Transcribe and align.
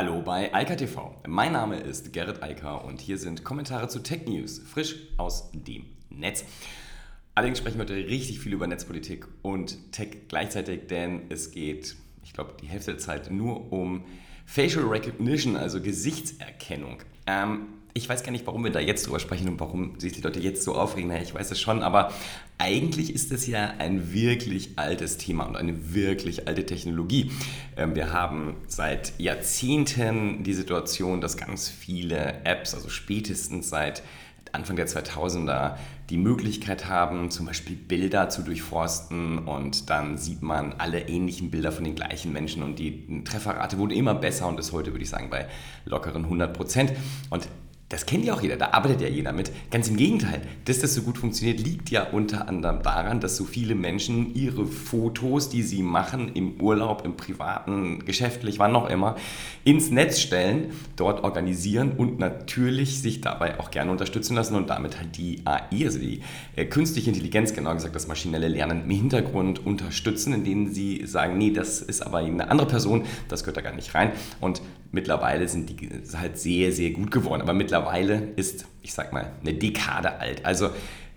Hallo 0.00 0.22
bei 0.22 0.54
Eika 0.54 0.76
TV. 0.76 1.12
Mein 1.26 1.50
Name 1.50 1.80
ist 1.80 2.12
Gerrit 2.12 2.40
Eiker 2.40 2.84
und 2.84 3.00
hier 3.00 3.18
sind 3.18 3.42
Kommentare 3.42 3.88
zu 3.88 3.98
Tech 3.98 4.28
News, 4.28 4.60
frisch 4.60 4.94
aus 5.16 5.50
dem 5.50 5.86
Netz. 6.08 6.44
Allerdings 7.34 7.58
sprechen 7.58 7.78
wir 7.78 7.82
heute 7.82 7.96
richtig 7.96 8.38
viel 8.38 8.52
über 8.52 8.68
Netzpolitik 8.68 9.26
und 9.42 9.90
Tech 9.90 10.28
gleichzeitig, 10.28 10.86
denn 10.86 11.22
es 11.30 11.50
geht, 11.50 11.96
ich 12.22 12.32
glaube, 12.32 12.54
die 12.62 12.68
Hälfte 12.68 12.92
der 12.92 13.00
Zeit 13.00 13.32
nur 13.32 13.72
um 13.72 14.04
Facial 14.46 14.84
Recognition, 14.84 15.56
also 15.56 15.80
Gesichtserkennung. 15.80 16.98
Ähm, 17.26 17.66
ich 17.94 18.08
weiß 18.08 18.22
gar 18.22 18.32
nicht, 18.32 18.46
warum 18.46 18.64
wir 18.64 18.70
da 18.70 18.80
jetzt 18.80 19.06
drüber 19.06 19.18
sprechen 19.18 19.48
und 19.48 19.60
warum 19.60 19.98
sich 19.98 20.12
die 20.12 20.20
Leute 20.20 20.40
jetzt 20.40 20.62
so 20.62 20.74
aufregen. 20.74 21.08
Naja, 21.08 21.22
ich 21.22 21.34
weiß 21.34 21.50
es 21.50 21.60
schon, 21.60 21.82
aber 21.82 22.12
eigentlich 22.58 23.14
ist 23.14 23.32
es 23.32 23.46
ja 23.46 23.74
ein 23.78 24.12
wirklich 24.12 24.70
altes 24.76 25.18
Thema 25.18 25.44
und 25.44 25.56
eine 25.56 25.94
wirklich 25.94 26.46
alte 26.46 26.64
Technologie. 26.66 27.30
Ähm, 27.76 27.94
wir 27.94 28.12
haben 28.12 28.56
seit 28.66 29.18
Jahrzehnten 29.18 30.44
die 30.44 30.54
Situation, 30.54 31.20
dass 31.20 31.36
ganz 31.36 31.68
viele 31.68 32.44
Apps, 32.44 32.74
also 32.74 32.88
spätestens 32.88 33.68
seit 33.68 34.02
Anfang 34.52 34.76
der 34.76 34.88
2000er 34.88 35.76
die 36.10 36.16
Möglichkeit 36.16 36.86
haben, 36.88 37.30
zum 37.30 37.46
Beispiel 37.46 37.76
Bilder 37.76 38.30
zu 38.30 38.42
durchforsten 38.42 39.38
und 39.38 39.90
dann 39.90 40.16
sieht 40.16 40.42
man 40.42 40.72
alle 40.78 41.08
ähnlichen 41.08 41.50
Bilder 41.50 41.70
von 41.70 41.84
den 41.84 41.94
gleichen 41.94 42.32
Menschen 42.32 42.62
und 42.62 42.78
die 42.78 43.22
Trefferrate 43.24 43.76
wurde 43.78 43.94
immer 43.94 44.14
besser 44.14 44.48
und 44.48 44.58
ist 44.58 44.72
heute, 44.72 44.92
würde 44.92 45.02
ich 45.02 45.10
sagen, 45.10 45.28
bei 45.28 45.48
lockeren 45.84 46.24
100 46.24 46.54
Prozent. 46.54 46.92
Und 47.28 47.46
das 47.88 48.04
kennt 48.04 48.26
ja 48.26 48.34
auch 48.34 48.42
jeder, 48.42 48.56
da 48.56 48.70
arbeitet 48.72 49.00
ja 49.00 49.08
jeder 49.08 49.32
mit. 49.32 49.50
Ganz 49.70 49.88
im 49.88 49.96
Gegenteil, 49.96 50.42
dass 50.66 50.80
das 50.80 50.92
so 50.92 51.00
gut 51.02 51.16
funktioniert, 51.16 51.58
liegt 51.60 51.88
ja 51.88 52.04
unter 52.10 52.46
anderem 52.46 52.82
daran, 52.82 53.20
dass 53.20 53.36
so 53.36 53.44
viele 53.44 53.74
Menschen 53.74 54.34
ihre 54.34 54.66
Fotos, 54.66 55.48
die 55.48 55.62
sie 55.62 55.82
machen, 55.82 56.32
im 56.34 56.60
Urlaub, 56.60 57.06
im 57.06 57.16
privaten, 57.16 58.04
geschäftlich, 58.04 58.58
wann 58.58 58.76
auch 58.76 58.90
immer, 58.90 59.16
ins 59.64 59.90
Netz 59.90 60.20
stellen, 60.20 60.72
dort 60.96 61.24
organisieren 61.24 61.92
und 61.96 62.18
natürlich 62.18 63.00
sich 63.00 63.22
dabei 63.22 63.58
auch 63.58 63.70
gerne 63.70 63.90
unterstützen 63.90 64.34
lassen 64.34 64.54
und 64.54 64.68
damit 64.68 64.98
halt 64.98 65.16
die 65.16 65.40
AI, 65.46 65.86
also 65.86 65.98
die 65.98 66.20
äh, 66.56 66.66
künstliche 66.66 67.08
Intelligenz, 67.08 67.54
genau 67.54 67.72
gesagt 67.72 67.94
das 67.94 68.06
maschinelle 68.06 68.48
Lernen 68.48 68.82
im 68.84 68.90
Hintergrund 68.90 69.64
unterstützen, 69.64 70.34
indem 70.34 70.74
sie 70.74 71.06
sagen, 71.06 71.38
nee, 71.38 71.52
das 71.52 71.80
ist 71.80 72.02
aber 72.02 72.18
eine 72.18 72.50
andere 72.50 72.68
Person, 72.68 73.04
das 73.28 73.44
gehört 73.44 73.56
da 73.56 73.62
gar 73.62 73.74
nicht 73.74 73.94
rein. 73.94 74.12
Und 74.42 74.60
mittlerweile 74.92 75.48
sind 75.48 75.68
die 75.70 75.90
halt 76.16 76.38
sehr, 76.38 76.72
sehr 76.72 76.90
gut 76.90 77.10
geworden. 77.10 77.42
Aber 77.42 77.54
mittlerweile 77.54 78.32
ist, 78.36 78.66
ich 78.82 78.94
sag 78.94 79.12
mal, 79.12 79.32
eine 79.40 79.54
Dekade 79.54 80.18
alt. 80.20 80.44
Also 80.44 80.70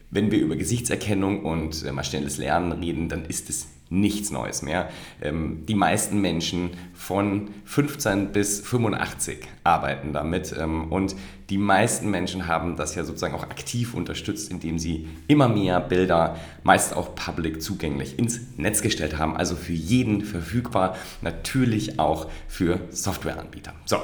wenn 0.09 0.31
wir 0.31 0.39
über 0.39 0.55
Gesichtserkennung 0.55 1.45
und 1.45 1.85
äh, 1.85 1.91
maschinelles 1.91 2.37
Lernen 2.37 2.73
reden, 2.73 3.09
dann 3.09 3.25
ist 3.25 3.49
es 3.49 3.67
nichts 3.91 4.31
Neues 4.31 4.63
mehr. 4.63 4.89
Ähm, 5.21 5.65
die 5.67 5.75
meisten 5.75 6.19
Menschen 6.19 6.71
von 6.93 7.49
15 7.65 8.31
bis 8.31 8.61
85 8.61 9.39
arbeiten 9.63 10.13
damit 10.13 10.55
ähm, 10.57 10.91
und 10.91 11.15
die 11.49 11.57
meisten 11.57 12.09
Menschen 12.09 12.47
haben 12.47 12.77
das 12.77 12.95
ja 12.95 13.03
sozusagen 13.03 13.35
auch 13.35 13.43
aktiv 13.43 13.93
unterstützt, 13.93 14.49
indem 14.49 14.79
sie 14.79 15.09
immer 15.27 15.49
mehr 15.49 15.81
Bilder, 15.81 16.37
meist 16.63 16.95
auch 16.95 17.13
public 17.13 17.61
zugänglich, 17.61 18.17
ins 18.17 18.39
Netz 18.55 18.81
gestellt 18.81 19.17
haben, 19.17 19.35
also 19.35 19.55
für 19.55 19.73
jeden 19.73 20.23
verfügbar, 20.23 20.95
natürlich 21.21 21.99
auch 21.99 22.29
für 22.47 22.79
Softwareanbieter. 22.89 23.73
So. 23.85 23.97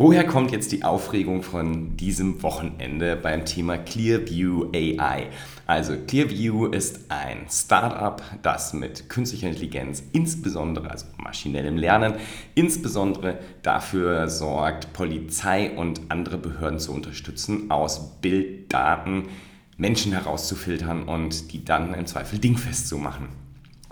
Woher 0.00 0.24
kommt 0.24 0.50
jetzt 0.50 0.72
die 0.72 0.82
Aufregung 0.82 1.42
von 1.42 1.94
diesem 1.98 2.42
Wochenende 2.42 3.16
beim 3.16 3.44
Thema 3.44 3.76
Clearview 3.76 4.70
AI? 4.74 5.26
Also 5.66 5.92
Clearview 6.06 6.68
ist 6.68 7.10
ein 7.10 7.44
Startup, 7.50 8.22
das 8.40 8.72
mit 8.72 9.10
künstlicher 9.10 9.48
Intelligenz, 9.48 10.02
insbesondere 10.12 10.90
also 10.90 11.04
maschinellem 11.18 11.76
Lernen, 11.76 12.14
insbesondere 12.54 13.40
dafür 13.60 14.30
sorgt, 14.30 14.90
Polizei 14.94 15.72
und 15.76 16.00
andere 16.08 16.38
Behörden 16.38 16.78
zu 16.78 16.94
unterstützen, 16.94 17.70
aus 17.70 18.22
Bilddaten 18.22 19.24
Menschen 19.76 20.12
herauszufiltern 20.12 21.02
und 21.02 21.52
die 21.52 21.62
dann 21.62 21.92
im 21.92 22.06
Zweifel 22.06 22.38
dingfest 22.38 22.88
zu 22.88 22.96
machen. 22.96 23.28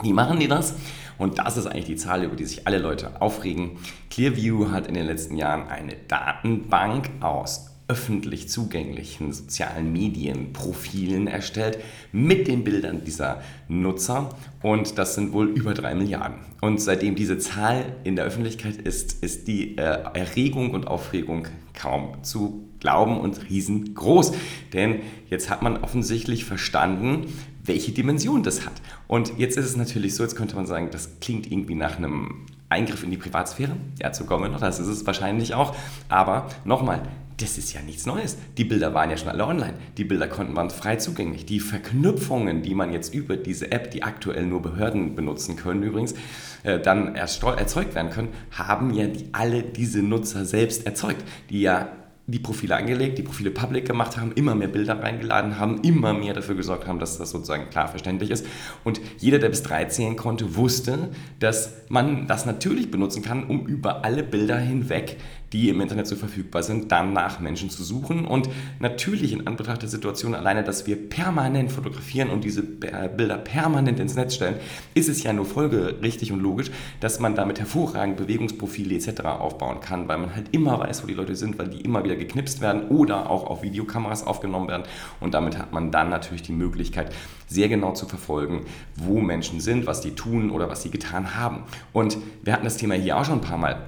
Wie 0.03 0.15
machen 0.15 0.41
die 0.41 0.49
das? 0.49 0.75
Und 1.19 1.39
das 1.39 1.57
ist 1.57 1.67
eigentlich 1.67 1.85
die 1.85 1.97
Zahl, 1.97 2.25
über 2.25 2.37
die 2.37 2.47
sich 2.47 2.67
alle 2.67 2.79
Leute 2.79 3.21
aufregen. 3.21 3.73
Clearview 4.11 4.71
hat 4.71 4.87
in 4.87 4.95
den 4.95 5.07
letzten 5.07 5.37
Jahren 5.37 5.69
eine 5.69 5.95
Datenbank 6.07 7.11
aus 7.21 7.69
öffentlich 7.89 8.51
zugänglichen 8.51 9.33
sozialen 9.33 9.93
Medienprofilen 9.93 11.27
erstellt 11.27 11.79
mit 12.13 12.47
den 12.47 12.63
Bildern 12.63 13.03
dieser 13.03 13.41
Nutzer 13.67 14.29
und 14.63 14.99
das 14.99 15.15
sind 15.15 15.33
wohl 15.33 15.49
über 15.49 15.73
drei 15.73 15.95
Milliarden. 15.95 16.37
Und 16.61 16.83
seitdem 16.83 17.15
diese 17.15 17.39
Zahl 17.39 17.97
in 18.05 18.15
der 18.15 18.27
Öffentlichkeit 18.27 18.77
ist, 18.77 19.25
ist 19.25 19.49
die 19.49 19.79
äh, 19.79 19.83
Erregung 20.13 20.73
und 20.73 20.87
Aufregung 20.87 21.49
kaum 21.73 22.23
zu 22.23 22.69
glauben 22.79 23.19
und 23.19 23.49
riesengroß. 23.49 24.33
Denn 24.75 25.01
jetzt 25.31 25.49
hat 25.49 25.63
man 25.63 25.79
offensichtlich 25.79 26.45
verstanden, 26.45 27.33
welche 27.69 27.93
Dimension 27.93 28.43
das 28.43 28.67
hat. 28.67 28.73
Und 29.07 29.39
jetzt 29.39 29.57
ist 29.57 29.67
es 29.67 29.77
natürlich 29.77 30.15
so, 30.15 30.23
jetzt 30.23 30.37
könnte 30.37 30.57
man 30.57 30.67
sagen, 30.67 30.89
das 30.91 31.21
klingt 31.21 31.51
irgendwie 31.51 31.75
nach 31.75 31.97
einem 31.97 32.47
Eingriff 32.69 33.03
in 33.03 33.11
die 33.11 33.17
Privatsphäre. 33.17 33.77
Ja, 34.01 34.13
zu 34.13 34.25
kommen 34.25 34.53
noch, 34.53 34.61
das 34.61 34.79
ist 34.79 34.89
es 34.89 35.07
wahrscheinlich 35.07 35.55
auch. 35.55 35.75
Aber 36.09 36.49
nochmal, 36.65 37.03
das 37.39 37.57
ist 37.57 37.73
ja 37.73 37.81
nichts 37.81 38.05
Neues. 38.05 38.37
Die 38.57 38.65
Bilder 38.65 38.95
waren 38.95 39.11
ja 39.11 39.17
schon 39.17 39.29
alle 39.29 39.47
online. 39.47 39.75
Die 39.97 40.05
Bilder 40.05 40.27
konnten 40.27 40.57
waren 40.57 40.71
frei 40.71 40.97
zugänglich. 40.97 41.47
Die 41.47 41.61
Verknüpfungen, 41.61 42.63
die 42.63 42.75
man 42.75 42.93
jetzt 42.93 43.15
über 43.15 43.37
diese 43.37 43.71
App, 43.71 43.91
die 43.93 44.03
aktuell 44.03 44.45
nur 44.45 44.61
Behörden 44.61 45.15
benutzen 45.15 45.57
können 45.57 45.83
übrigens, 45.83 46.15
äh, 46.65 46.81
dann 46.81 47.15
erzeugt 47.15 47.95
werden 47.95 48.11
können, 48.11 48.29
haben 48.51 48.93
ja 48.93 49.07
die, 49.07 49.29
alle 49.33 49.63
diese 49.63 50.03
Nutzer 50.03 50.45
selbst 50.45 50.85
erzeugt, 50.85 51.25
die 51.51 51.61
ja 51.61 51.89
die 52.29 52.39
Profile 52.39 52.77
angelegt, 52.77 53.17
die 53.17 53.23
Profile 53.23 53.51
public 53.51 53.87
gemacht 53.87 54.19
haben, 54.19 54.33
immer 54.33 54.55
mehr 54.55 54.69
Bilder 54.69 55.03
reingeladen 55.03 55.59
haben, 55.59 55.81
immer 55.83 56.13
mehr 56.13 56.35
dafür 56.35 56.55
gesorgt 56.55 56.87
haben, 56.87 56.99
dass 56.99 57.17
das 57.17 57.31
sozusagen 57.31 57.71
klar 57.71 57.89
verständlich 57.89 58.31
ist. 58.31 58.47
Und 58.85 59.01
jeder, 59.17 59.39
der 59.39 59.49
bis 59.49 59.63
13 59.63 60.17
konnte, 60.17 60.55
wusste, 60.55 61.09
dass 61.41 61.73
man 61.89 62.27
das 62.27 62.45
natürlich 62.45 62.91
benutzen 62.91 63.23
kann, 63.23 63.45
um 63.45 63.67
über 63.67 64.05
alle 64.05 64.23
Bilder 64.23 64.59
hinweg 64.59 65.17
die 65.53 65.69
im 65.69 65.81
Internet 65.81 66.07
so 66.07 66.17
verfügbar 66.17 66.63
sind, 66.63 66.93
dann 66.93 67.13
nach 67.13 67.41
Menschen 67.41 67.71
zu 67.71 67.83
suchen. 67.83 68.27
Und 68.27 68.49
natürlich 68.81 69.33
in 69.33 69.47
Anbetracht 69.47 69.83
der 69.83 69.89
Situation 69.89 70.35
alleine, 70.35 70.63
dass 70.63 70.87
wir 70.87 70.97
permanent 71.09 71.73
fotografieren 71.73 72.31
und 72.31 72.45
diese 72.45 72.63
Bilder 72.63 73.39
permanent 73.39 73.99
ins 73.99 74.15
Netz 74.15 74.35
stellen, 74.35 74.57
ist 74.95 75.09
es 75.09 75.23
ja 75.23 75.33
nur 75.33 75.47
folgerichtig 75.47 76.33
und 76.33 76.41
logisch, 76.41 76.71
dass 77.01 77.19
man 77.19 77.35
damit 77.35 77.59
hervorragend 77.61 78.17
Bewegungsprofile 78.17 78.95
etc. 78.95 79.23
aufbauen 79.23 79.81
kann, 79.81 80.09
weil 80.09 80.19
man 80.19 80.35
halt 80.35 80.49
immer 80.53 80.79
weiß, 80.79 81.03
wo 81.03 81.07
die 81.07 81.15
Leute 81.15 81.35
sind, 81.35 81.59
weil 81.59 81.69
die 81.69 81.81
immer 81.81 82.05
wieder 82.05 82.17
geknipst 82.19 82.61
werden 82.61 82.89
oder 82.89 83.31
auch 83.31 83.45
auf 83.45 83.63
Videokameras 83.63 84.27
aufgenommen 84.27 84.69
werden. 84.69 84.85
Und 85.21 85.35
damit 85.35 85.59
hat 85.59 85.73
man 85.73 85.91
dann 85.91 86.11
natürlich 86.11 86.43
die 86.43 86.53
Möglichkeit, 86.53 87.15
sehr 87.47 87.69
genau 87.69 87.93
zu 87.93 88.07
verfolgen, 88.07 88.67
wo 88.97 89.21
Menschen 89.21 89.61
sind, 89.61 89.87
was 89.87 90.01
die 90.01 90.15
tun 90.15 90.51
oder 90.51 90.69
was 90.69 90.83
sie 90.83 90.91
getan 90.91 91.37
haben. 91.37 91.63
Und 91.93 92.19
wir 92.43 92.53
hatten 92.53 92.65
das 92.65 92.77
Thema 92.77 92.95
hier 92.95 93.17
auch 93.17 93.25
schon 93.25 93.39
ein 93.39 93.41
paar 93.41 93.59
Mal 93.59 93.79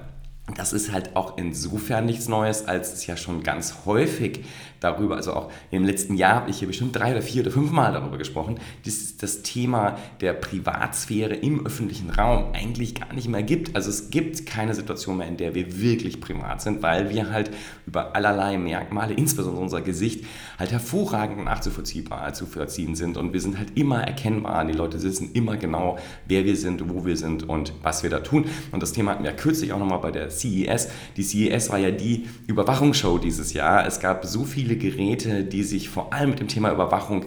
das 0.55 0.73
ist 0.73 0.91
halt 0.91 1.15
auch 1.15 1.37
insofern 1.37 2.05
nichts 2.05 2.27
Neues, 2.27 2.67
als 2.67 2.93
es 2.93 3.05
ja 3.05 3.15
schon 3.15 3.43
ganz 3.43 3.85
häufig 3.85 4.43
darüber, 4.81 5.15
also 5.15 5.33
auch 5.33 5.51
im 5.69 5.85
letzten 5.85 6.15
Jahr 6.15 6.35
habe 6.35 6.49
ich 6.49 6.57
hier 6.57 6.67
bestimmt 6.67 6.95
drei 6.95 7.11
oder 7.11 7.21
vier 7.21 7.43
oder 7.43 7.51
fünf 7.51 7.71
Mal 7.71 7.93
darüber 7.93 8.17
gesprochen, 8.17 8.59
dass 8.83 9.15
das 9.15 9.43
Thema 9.43 9.97
der 10.19 10.33
Privatsphäre 10.33 11.35
im 11.35 11.65
öffentlichen 11.65 12.09
Raum 12.09 12.53
eigentlich 12.53 12.95
gar 12.95 13.13
nicht 13.13 13.29
mehr 13.29 13.43
gibt. 13.43 13.75
Also 13.75 13.89
es 13.89 14.09
gibt 14.09 14.45
keine 14.45 14.73
Situation 14.73 15.17
mehr, 15.17 15.27
in 15.27 15.37
der 15.37 15.55
wir 15.55 15.79
wirklich 15.79 16.19
privat 16.19 16.61
sind, 16.61 16.81
weil 16.81 17.09
wir 17.11 17.31
halt 17.31 17.51
über 17.85 18.15
allerlei 18.15 18.57
Merkmale, 18.57 19.13
insbesondere 19.13 19.61
unser 19.61 19.81
Gesicht, 19.81 20.25
halt 20.57 20.71
hervorragend 20.71 21.45
nachzuvollziehbar 21.45 22.33
zu 22.33 22.45
verziehen 22.45 22.95
sind 22.95 23.17
und 23.17 23.33
wir 23.33 23.39
sind 23.39 23.57
halt 23.57 23.77
immer 23.77 24.01
erkennbar. 24.01 24.65
Die 24.65 24.73
Leute 24.73 25.01
wissen 25.03 25.31
immer 25.33 25.57
genau, 25.57 25.99
wer 26.27 26.43
wir 26.45 26.55
sind, 26.55 26.89
wo 26.89 27.05
wir 27.05 27.17
sind 27.17 27.47
und 27.47 27.73
was 27.83 28.01
wir 28.01 28.09
da 28.09 28.19
tun. 28.19 28.45
Und 28.71 28.81
das 28.81 28.93
Thema 28.93 29.11
hatten 29.11 29.23
wir 29.23 29.33
kürzlich 29.33 29.73
auch 29.73 29.79
nochmal 29.79 29.99
bei 29.99 30.11
der 30.11 30.29
CES. 30.29 30.89
Die 31.17 31.23
CES 31.23 31.69
war 31.69 31.77
ja 31.77 31.91
die 31.91 32.25
Überwachungsshow 32.47 33.19
dieses 33.19 33.53
Jahr. 33.53 33.85
Es 33.85 33.99
gab 33.99 34.25
so 34.25 34.43
viele 34.43 34.70
Geräte, 34.77 35.43
die 35.43 35.63
sich 35.63 35.89
vor 35.89 36.13
allem 36.13 36.31
mit 36.31 36.39
dem 36.39 36.47
Thema 36.47 36.71
Überwachung 36.71 37.25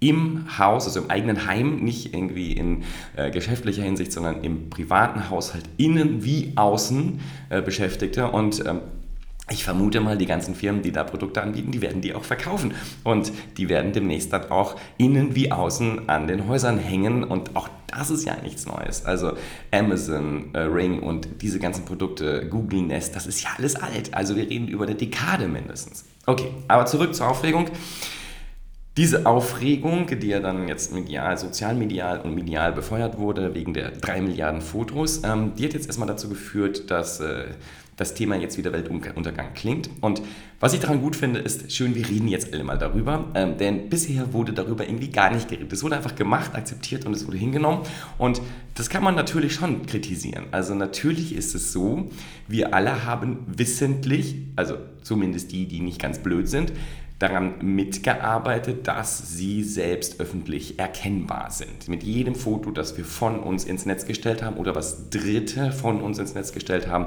im 0.00 0.58
Haus, 0.58 0.86
also 0.86 1.00
im 1.00 1.10
eigenen 1.10 1.46
Heim, 1.46 1.76
nicht 1.76 2.12
irgendwie 2.12 2.52
in 2.52 2.82
äh, 3.16 3.30
geschäftlicher 3.30 3.82
Hinsicht, 3.82 4.12
sondern 4.12 4.42
im 4.42 4.68
privaten 4.68 5.30
Haushalt 5.30 5.64
innen 5.76 6.24
wie 6.24 6.52
außen 6.56 7.20
äh, 7.48 7.62
beschäftigte. 7.62 8.30
Und 8.30 8.64
ähm, 8.66 8.80
ich 9.50 9.64
vermute 9.64 10.00
mal, 10.00 10.16
die 10.16 10.26
ganzen 10.26 10.54
Firmen, 10.54 10.82
die 10.82 10.90
da 10.90 11.04
Produkte 11.04 11.42
anbieten, 11.42 11.70
die 11.70 11.82
werden 11.82 12.00
die 12.00 12.14
auch 12.14 12.24
verkaufen. 12.24 12.72
Und 13.02 13.30
die 13.58 13.68
werden 13.68 13.92
demnächst 13.92 14.32
dann 14.32 14.50
auch 14.50 14.76
innen 14.96 15.34
wie 15.34 15.52
außen 15.52 16.08
an 16.08 16.26
den 16.26 16.48
Häusern 16.48 16.78
hängen. 16.78 17.24
Und 17.24 17.54
auch 17.54 17.68
das 17.86 18.10
ist 18.10 18.24
ja 18.24 18.36
nichts 18.42 18.66
Neues. 18.66 19.04
Also 19.04 19.32
Amazon, 19.70 20.54
äh, 20.54 20.60
Ring 20.60 21.00
und 21.00 21.28
diese 21.42 21.58
ganzen 21.58 21.84
Produkte, 21.84 22.46
Google 22.48 22.82
Nest, 22.82 23.16
das 23.16 23.26
ist 23.26 23.42
ja 23.42 23.50
alles 23.56 23.76
alt. 23.76 24.14
Also 24.14 24.34
wir 24.34 24.48
reden 24.48 24.68
über 24.68 24.84
eine 24.84 24.94
Dekade 24.94 25.46
mindestens. 25.46 26.06
Okay, 26.26 26.52
aber 26.68 26.86
zurück 26.86 27.14
zur 27.14 27.28
Aufregung. 27.28 27.66
Diese 28.96 29.26
Aufregung, 29.26 30.06
die 30.06 30.28
ja 30.28 30.38
dann 30.38 30.68
jetzt 30.68 30.92
medial, 30.92 31.36
sozialmedial 31.36 32.20
und 32.20 32.34
medial 32.34 32.72
befeuert 32.72 33.18
wurde, 33.18 33.52
wegen 33.54 33.74
der 33.74 33.90
drei 33.90 34.20
Milliarden 34.20 34.60
Fotos, 34.60 35.22
ähm, 35.24 35.52
die 35.56 35.64
hat 35.64 35.72
jetzt 35.74 35.86
erstmal 35.86 36.06
dazu 36.06 36.28
geführt, 36.28 36.90
dass 36.90 37.18
äh, 37.18 37.46
das 37.96 38.14
Thema 38.14 38.36
jetzt 38.36 38.58
wieder 38.58 38.72
Weltuntergang 38.72 39.54
klingt. 39.54 39.88
Und 40.00 40.22
was 40.60 40.72
ich 40.72 40.80
daran 40.80 41.00
gut 41.00 41.16
finde, 41.16 41.40
ist 41.40 41.72
schön, 41.72 41.94
wir 41.94 42.08
reden 42.08 42.28
jetzt 42.28 42.52
alle 42.52 42.64
mal 42.64 42.78
darüber, 42.78 43.30
ähm, 43.34 43.56
denn 43.58 43.88
bisher 43.88 44.32
wurde 44.32 44.52
darüber 44.52 44.86
irgendwie 44.86 45.10
gar 45.10 45.32
nicht 45.32 45.48
geredet. 45.48 45.72
Es 45.72 45.82
wurde 45.82 45.96
einfach 45.96 46.16
gemacht, 46.16 46.54
akzeptiert 46.54 47.06
und 47.06 47.14
es 47.14 47.26
wurde 47.26 47.36
hingenommen. 47.36 47.82
Und 48.18 48.40
das 48.74 48.90
kann 48.90 49.04
man 49.04 49.14
natürlich 49.14 49.54
schon 49.54 49.86
kritisieren. 49.86 50.46
Also 50.50 50.74
natürlich 50.74 51.34
ist 51.34 51.54
es 51.54 51.72
so, 51.72 52.10
wir 52.48 52.74
alle 52.74 53.04
haben 53.04 53.38
wissentlich, 53.46 54.36
also 54.56 54.76
zumindest 55.02 55.52
die, 55.52 55.66
die 55.66 55.80
nicht 55.80 56.00
ganz 56.00 56.18
blöd 56.18 56.48
sind, 56.48 56.72
daran 57.20 57.54
mitgearbeitet, 57.62 58.88
dass 58.88 59.36
sie 59.36 59.62
selbst 59.62 60.20
öffentlich 60.20 60.80
erkennbar 60.80 61.50
sind. 61.50 61.88
Mit 61.88 62.02
jedem 62.02 62.34
Foto, 62.34 62.72
das 62.72 62.96
wir 62.96 63.04
von 63.04 63.38
uns 63.38 63.64
ins 63.64 63.86
Netz 63.86 64.04
gestellt 64.04 64.42
haben 64.42 64.56
oder 64.56 64.74
was 64.74 65.10
Dritte 65.10 65.70
von 65.70 66.00
uns 66.00 66.18
ins 66.18 66.34
Netz 66.34 66.52
gestellt 66.52 66.88
haben, 66.88 67.06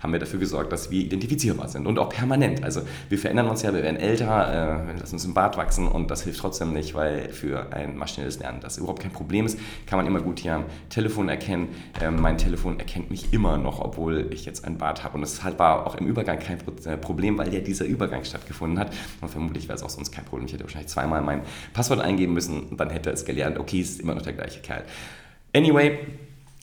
haben 0.00 0.12
wir 0.12 0.18
dafür 0.18 0.40
gesorgt, 0.40 0.72
dass 0.72 0.90
wir 0.90 1.00
identifizierbar 1.00 1.68
sind 1.68 1.86
und 1.86 1.98
auch 2.00 2.08
permanent. 2.08 2.64
Also 2.64 2.82
wir 3.08 3.18
verändern 3.18 3.46
uns 3.48 3.62
ja, 3.62 3.72
wir 3.72 3.82
werden 3.82 3.96
älter, 3.96 4.88
äh, 4.88 4.98
lassen 4.98 5.14
uns 5.14 5.24
im 5.24 5.34
Bart 5.34 5.56
wachsen 5.56 5.86
und 5.86 6.10
das 6.10 6.24
hilft 6.24 6.40
trotzdem 6.40 6.72
nicht, 6.72 6.94
weil 6.94 7.30
für 7.30 7.72
ein 7.72 7.96
maschinelles 7.96 8.40
Lernen 8.40 8.58
das 8.60 8.76
überhaupt 8.76 9.02
kein 9.02 9.12
Problem 9.12 9.46
ist. 9.46 9.58
Kann 9.86 9.98
man 9.98 10.06
immer 10.06 10.20
gut 10.20 10.40
hier 10.40 10.56
am 10.56 10.64
Telefon 10.90 11.28
erkennen. 11.28 11.68
Äh, 12.00 12.10
mein 12.10 12.38
Telefon 12.38 12.80
erkennt 12.80 13.10
mich 13.10 13.32
immer 13.32 13.56
noch, 13.56 13.80
obwohl 13.80 14.28
ich 14.32 14.44
jetzt 14.44 14.64
ein 14.64 14.78
Bart 14.78 15.04
habe 15.04 15.14
und 15.14 15.20
das 15.20 15.44
halt 15.44 15.60
war 15.60 15.86
auch 15.86 15.94
im 15.94 16.06
Übergang 16.06 16.40
kein 16.40 16.58
äh, 16.84 16.96
Problem, 16.96 17.38
weil 17.38 17.54
ja 17.54 17.60
dieser 17.60 17.84
Übergang 17.84 18.24
stattgefunden 18.24 18.80
hat 18.80 18.92
und 19.20 19.43
vermutlich 19.44 19.68
wäre 19.68 19.76
es 19.76 19.82
auch 19.82 19.90
sonst 19.90 20.10
kein 20.10 20.24
Problem. 20.24 20.46
Ich 20.46 20.52
hätte 20.54 20.64
wahrscheinlich 20.64 20.90
zweimal 20.90 21.22
mein 21.22 21.42
Passwort 21.72 22.00
eingeben 22.00 22.32
müssen 22.32 22.64
und 22.64 22.80
dann 22.80 22.90
hätte 22.90 23.10
es 23.10 23.24
gelernt, 23.24 23.58
okay, 23.58 23.80
ist 23.80 24.00
immer 24.00 24.14
noch 24.14 24.22
der 24.22 24.32
gleiche 24.32 24.60
Kerl. 24.60 24.84
Anyway, 25.54 25.98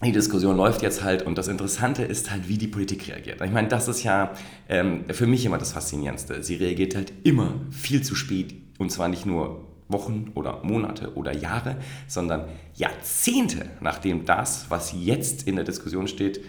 die 0.03 0.11
Diskussion 0.11 0.57
läuft 0.57 0.81
jetzt 0.81 1.03
halt 1.03 1.21
und 1.21 1.37
das 1.37 1.47
Interessante 1.47 2.03
ist 2.03 2.31
halt, 2.31 2.49
wie 2.49 2.57
die 2.57 2.67
Politik 2.67 3.07
reagiert. 3.07 3.39
Ich 3.41 3.51
meine, 3.51 3.67
das 3.67 3.87
ist 3.87 4.03
ja 4.03 4.33
ähm, 4.67 5.05
für 5.09 5.27
mich 5.27 5.45
immer 5.45 5.59
das 5.59 5.73
Faszinierendste. 5.73 6.41
Sie 6.41 6.55
reagiert 6.55 6.95
halt 6.95 7.13
immer 7.23 7.53
viel 7.69 8.01
zu 8.01 8.15
spät 8.15 8.55
und 8.79 8.91
zwar 8.91 9.07
nicht 9.09 9.27
nur 9.27 9.67
Wochen 9.89 10.31
oder 10.33 10.61
Monate 10.63 11.15
oder 11.15 11.35
Jahre, 11.35 11.77
sondern 12.07 12.45
Jahrzehnte, 12.73 13.69
nachdem 13.79 14.25
das, 14.25 14.65
was 14.69 14.93
jetzt 14.97 15.47
in 15.47 15.55
der 15.55 15.65
Diskussion 15.65 16.07
steht, 16.07 16.41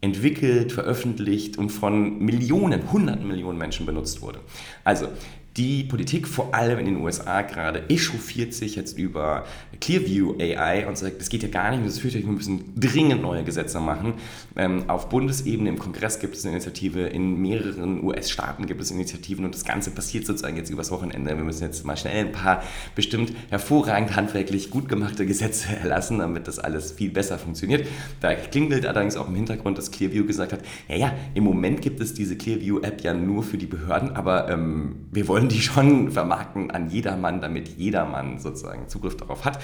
entwickelt, 0.00 0.70
veröffentlicht 0.70 1.56
und 1.56 1.70
von 1.70 2.18
Millionen, 2.18 2.92
hunderten 2.92 3.26
Millionen 3.26 3.58
Menschen 3.58 3.86
benutzt 3.86 4.20
wurde. 4.20 4.40
Also 4.84 5.08
die 5.56 5.84
Politik, 5.84 6.26
vor 6.26 6.52
allem 6.54 6.80
in 6.80 6.86
den 6.86 6.96
USA 6.96 7.42
gerade, 7.42 7.88
echauffiert 7.88 8.54
sich 8.54 8.74
jetzt 8.74 8.98
über 8.98 9.44
Clearview 9.80 10.34
AI 10.40 10.86
und 10.88 10.98
sagt, 10.98 11.20
das 11.20 11.28
geht 11.28 11.44
ja 11.44 11.48
gar 11.48 11.70
nicht, 11.70 11.86
das 11.86 11.98
führt 11.98 12.14
wir 12.14 12.26
müssen 12.26 12.72
dringend 12.76 13.22
neue 13.22 13.44
Gesetze 13.44 13.78
machen. 13.78 14.14
Ähm, 14.56 14.84
auf 14.88 15.08
Bundesebene 15.08 15.68
im 15.68 15.78
Kongress 15.78 16.18
gibt 16.18 16.36
es 16.36 16.44
eine 16.44 16.54
Initiative, 16.54 17.02
in 17.02 17.40
mehreren 17.40 18.02
US-Staaten 18.02 18.66
gibt 18.66 18.80
es 18.80 18.90
Initiativen 18.90 19.44
und 19.44 19.54
das 19.54 19.64
Ganze 19.64 19.90
passiert 19.90 20.26
sozusagen 20.26 20.56
jetzt 20.56 20.70
übers 20.70 20.90
Wochenende. 20.90 21.36
Wir 21.36 21.44
müssen 21.44 21.62
jetzt 21.62 21.84
mal 21.84 21.96
schnell 21.96 22.26
ein 22.26 22.32
paar 22.32 22.62
bestimmt 22.94 23.32
hervorragend 23.50 24.16
handwerklich 24.16 24.70
gut 24.70 24.88
gemachte 24.88 25.26
Gesetze 25.26 25.76
erlassen, 25.82 26.18
damit 26.18 26.48
das 26.48 26.58
alles 26.58 26.92
viel 26.92 27.10
besser 27.10 27.38
funktioniert. 27.38 27.86
Da 28.20 28.34
klingelt 28.34 28.86
allerdings 28.86 29.16
auch 29.16 29.28
im 29.28 29.34
Hintergrund, 29.34 29.78
dass 29.78 29.90
Clearview 29.90 30.24
gesagt 30.26 30.52
hat, 30.52 30.60
ja, 30.88 30.96
ja, 30.96 31.12
im 31.34 31.44
Moment 31.44 31.80
gibt 31.80 32.00
es 32.00 32.14
diese 32.14 32.36
Clearview-App 32.36 33.02
ja 33.02 33.14
nur 33.14 33.42
für 33.42 33.58
die 33.58 33.66
Behörden, 33.66 34.16
aber 34.16 34.50
ähm, 34.50 35.06
wir 35.12 35.28
wollen 35.28 35.43
wollen 35.44 35.50
die 35.50 35.60
schon 35.60 36.10
vermarkten 36.10 36.70
an 36.70 36.88
jedermann, 36.88 37.42
damit 37.42 37.68
jedermann 37.76 38.38
sozusagen 38.38 38.88
Zugriff 38.88 39.16
darauf 39.18 39.44
hat. 39.44 39.58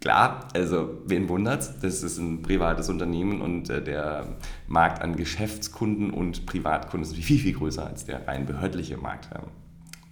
Klar, 0.00 0.48
also 0.52 0.98
wen 1.06 1.28
wundert's? 1.28 1.78
Das 1.80 2.02
ist 2.02 2.18
ein 2.18 2.42
privates 2.42 2.88
Unternehmen 2.88 3.40
und 3.40 3.70
äh, 3.70 3.80
der 3.80 4.26
Markt 4.66 5.00
an 5.00 5.14
Geschäftskunden 5.14 6.10
und 6.10 6.44
Privatkunden 6.44 7.08
ist 7.08 7.16
viel, 7.24 7.38
viel 7.38 7.52
größer 7.52 7.86
als 7.86 8.04
der 8.04 8.26
rein 8.26 8.46
behördliche 8.46 8.96
Markt. 8.96 9.28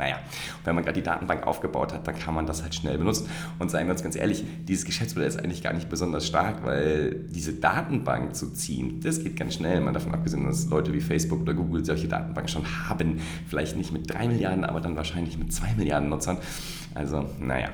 Naja, 0.01 0.17
wenn 0.65 0.75
man 0.75 0.83
gerade 0.83 0.99
die 0.99 1.05
Datenbank 1.05 1.47
aufgebaut 1.47 1.93
hat, 1.93 2.09
dann 2.09 2.19
kann 2.19 2.35
man 2.35 2.47
das 2.47 2.63
halt 2.63 2.75
schnell 2.75 2.97
benutzen. 2.97 3.29
Und 3.59 3.71
seien 3.71 3.87
wir 3.87 3.93
uns 3.93 4.03
ganz 4.03 4.17
ehrlich, 4.17 4.43
dieses 4.67 4.87
Geschäftsmodell 4.87 5.29
ist 5.29 5.39
eigentlich 5.39 5.63
gar 5.63 5.75
nicht 5.75 5.91
besonders 5.91 6.27
stark, 6.27 6.65
weil 6.65 7.27
diese 7.29 7.53
Datenbank 7.53 8.35
zu 8.35 8.51
ziehen, 8.51 9.01
das 9.03 9.23
geht 9.23 9.37
ganz 9.37 9.57
schnell. 9.57 9.79
Man 9.83 9.93
davon 9.93 10.15
abgesehen, 10.15 10.47
dass 10.47 10.71
Leute 10.71 10.95
wie 10.95 11.03
Facebook 11.03 11.43
oder 11.43 11.53
Google 11.53 11.85
solche 11.85 12.09
Datenbanken 12.09 12.49
schon 12.49 12.89
haben. 12.89 13.21
Vielleicht 13.47 13.77
nicht 13.77 13.93
mit 13.93 14.11
drei 14.11 14.27
Milliarden, 14.27 14.65
aber 14.65 14.81
dann 14.81 14.97
wahrscheinlich 14.97 15.37
mit 15.37 15.53
zwei 15.53 15.75
Milliarden 15.77 16.09
Nutzern. 16.09 16.39
Also, 16.95 17.27
naja. 17.39 17.69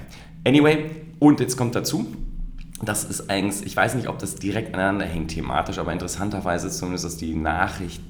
Anyway, 0.44 0.90
und 1.20 1.38
jetzt 1.38 1.56
kommt 1.56 1.76
dazu, 1.76 2.06
das 2.82 3.04
ist 3.04 3.30
eigentlich, 3.30 3.64
ich 3.64 3.76
weiß 3.76 3.94
nicht, 3.94 4.08
ob 4.08 4.18
das 4.18 4.34
direkt 4.34 4.74
aneinander 4.74 5.06
hängt 5.06 5.30
thematisch, 5.30 5.78
aber 5.78 5.92
interessanterweise 5.92 6.70
zumindest 6.70 7.04
ist 7.04 7.20
die 7.20 7.36
Nachricht 7.36 8.02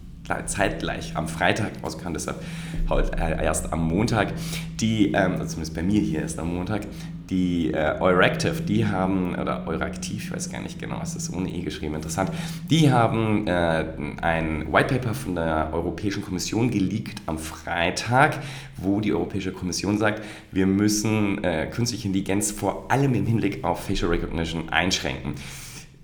zeitgleich 0.46 1.16
am 1.16 1.28
Freitag 1.28 1.72
rauskam, 1.82 2.12
deshalb 2.12 2.42
äh, 2.90 3.44
erst 3.44 3.72
am 3.72 3.86
Montag, 3.86 4.32
die, 4.80 5.12
ähm, 5.12 5.32
also 5.32 5.46
zumindest 5.46 5.74
bei 5.74 5.82
mir 5.82 6.00
hier 6.00 6.20
erst 6.20 6.38
am 6.38 6.54
Montag, 6.54 6.82
die 7.30 7.72
äh, 7.72 7.96
Euractiv, 8.00 8.64
die 8.64 8.86
haben, 8.86 9.34
oder 9.34 9.66
Euraktiv, 9.66 10.24
ich 10.24 10.32
weiß 10.32 10.50
gar 10.50 10.60
nicht 10.60 10.78
genau, 10.78 11.00
es 11.02 11.16
ist 11.16 11.32
ohne 11.32 11.50
E 11.50 11.62
geschrieben, 11.62 11.94
interessant, 11.94 12.30
die 12.70 12.90
haben 12.90 13.46
äh, 13.46 13.84
ein 14.22 14.72
White 14.72 14.94
Paper 14.94 15.14
von 15.14 15.34
der 15.34 15.70
Europäischen 15.72 16.22
Kommission 16.22 16.70
geleakt 16.70 17.20
am 17.26 17.38
Freitag, 17.38 18.38
wo 18.76 19.00
die 19.00 19.12
Europäische 19.12 19.52
Kommission 19.52 19.98
sagt, 19.98 20.22
wir 20.52 20.66
müssen 20.66 21.42
äh, 21.42 21.66
künstliche 21.66 22.08
Intelligenz 22.08 22.50
vor 22.50 22.90
allem 22.90 23.14
im 23.14 23.26
Hinblick 23.26 23.64
auf 23.64 23.86
Facial 23.86 24.10
Recognition 24.10 24.68
einschränken 24.68 25.34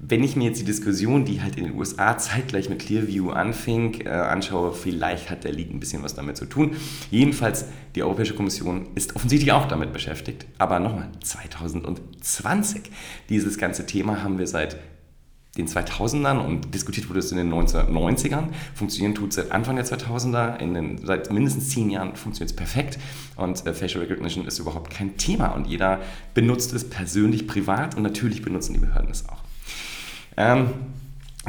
wenn 0.04 0.24
ich 0.24 0.34
mir 0.34 0.48
jetzt 0.48 0.60
die 0.60 0.64
Diskussion, 0.64 1.24
die 1.24 1.42
halt 1.42 1.56
in 1.56 1.64
den 1.64 1.78
USA 1.78 2.18
zeitgleich 2.18 2.68
mit 2.68 2.80
Clearview 2.80 3.30
anfing, 3.30 4.00
äh, 4.00 4.08
anschaue, 4.08 4.72
vielleicht 4.72 5.30
hat 5.30 5.44
der 5.44 5.52
Leak 5.52 5.72
ein 5.72 5.78
bisschen 5.78 6.02
was 6.02 6.14
damit 6.14 6.36
zu 6.36 6.44
tun. 6.44 6.72
Jedenfalls, 7.12 7.66
die 7.94 8.02
Europäische 8.02 8.34
Kommission 8.34 8.88
ist 8.96 9.14
offensichtlich 9.14 9.52
auch 9.52 9.68
damit 9.68 9.92
beschäftigt. 9.92 10.46
Aber 10.58 10.80
nochmal, 10.80 11.08
2020. 11.22 12.82
Dieses 13.28 13.58
ganze 13.58 13.86
Thema 13.86 14.24
haben 14.24 14.40
wir 14.40 14.48
seit 14.48 14.76
den 15.56 15.68
2000ern 15.68 16.38
und 16.44 16.74
diskutiert 16.74 17.08
wurde 17.08 17.20
es 17.20 17.30
in 17.30 17.36
den 17.36 17.52
1990ern. 17.52 18.48
Funktionieren 18.74 19.14
tut 19.14 19.28
es 19.28 19.36
seit 19.36 19.52
Anfang 19.52 19.76
der 19.76 19.84
2000er, 19.84 20.58
in 20.58 20.74
den, 20.74 21.06
seit 21.06 21.30
mindestens 21.30 21.68
zehn 21.68 21.90
Jahren 21.90 22.16
funktioniert 22.16 22.50
es 22.50 22.56
perfekt 22.56 22.98
und 23.36 23.64
äh, 23.66 23.74
Facial 23.74 24.02
Recognition 24.02 24.46
ist 24.46 24.58
überhaupt 24.58 24.90
kein 24.90 25.16
Thema 25.18 25.48
und 25.48 25.66
jeder 25.66 26.00
benutzt 26.32 26.72
es 26.72 26.88
persönlich, 26.88 27.46
privat 27.46 27.96
und 27.96 28.02
natürlich 28.02 28.42
benutzen 28.42 28.72
die 28.72 28.80
Behörden 28.80 29.10
es 29.10 29.28
auch. 29.28 29.41
Ähm, 30.36 30.70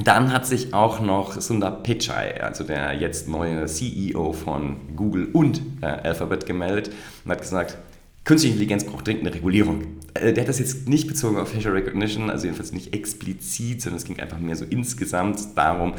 dann 0.04 0.34
hat 0.34 0.48
sich 0.48 0.74
auch 0.74 1.00
noch 1.02 1.40
Sundar 1.40 1.84
Pichai, 1.84 2.42
also 2.42 2.64
der 2.64 2.94
jetzt 2.94 3.28
neue 3.28 3.68
CEO 3.68 4.34
von 4.34 4.96
Google 4.96 5.30
und 5.34 5.62
äh, 5.82 5.86
Alphabet, 5.86 6.46
gemeldet 6.46 6.92
und 7.24 7.32
hat 7.32 7.42
gesagt, 7.42 7.78
Künstliche 8.26 8.54
Intelligenz 8.54 8.86
braucht 8.86 9.06
dringend 9.06 9.28
eine 9.28 9.36
Regulierung. 9.36 9.98
Äh, 10.14 10.32
der 10.32 10.44
hat 10.44 10.48
das 10.48 10.60
jetzt 10.60 10.88
nicht 10.88 11.08
bezogen 11.08 11.38
auf 11.38 11.52
Facial 11.52 11.74
Recognition, 11.74 12.30
also 12.30 12.46
jedenfalls 12.46 12.72
nicht 12.72 12.94
explizit, 12.94 13.82
sondern 13.82 13.98
es 13.98 14.06
ging 14.06 14.20
einfach 14.20 14.40
mehr 14.40 14.56
so 14.56 14.64
insgesamt 14.64 15.42
darum, 15.56 15.94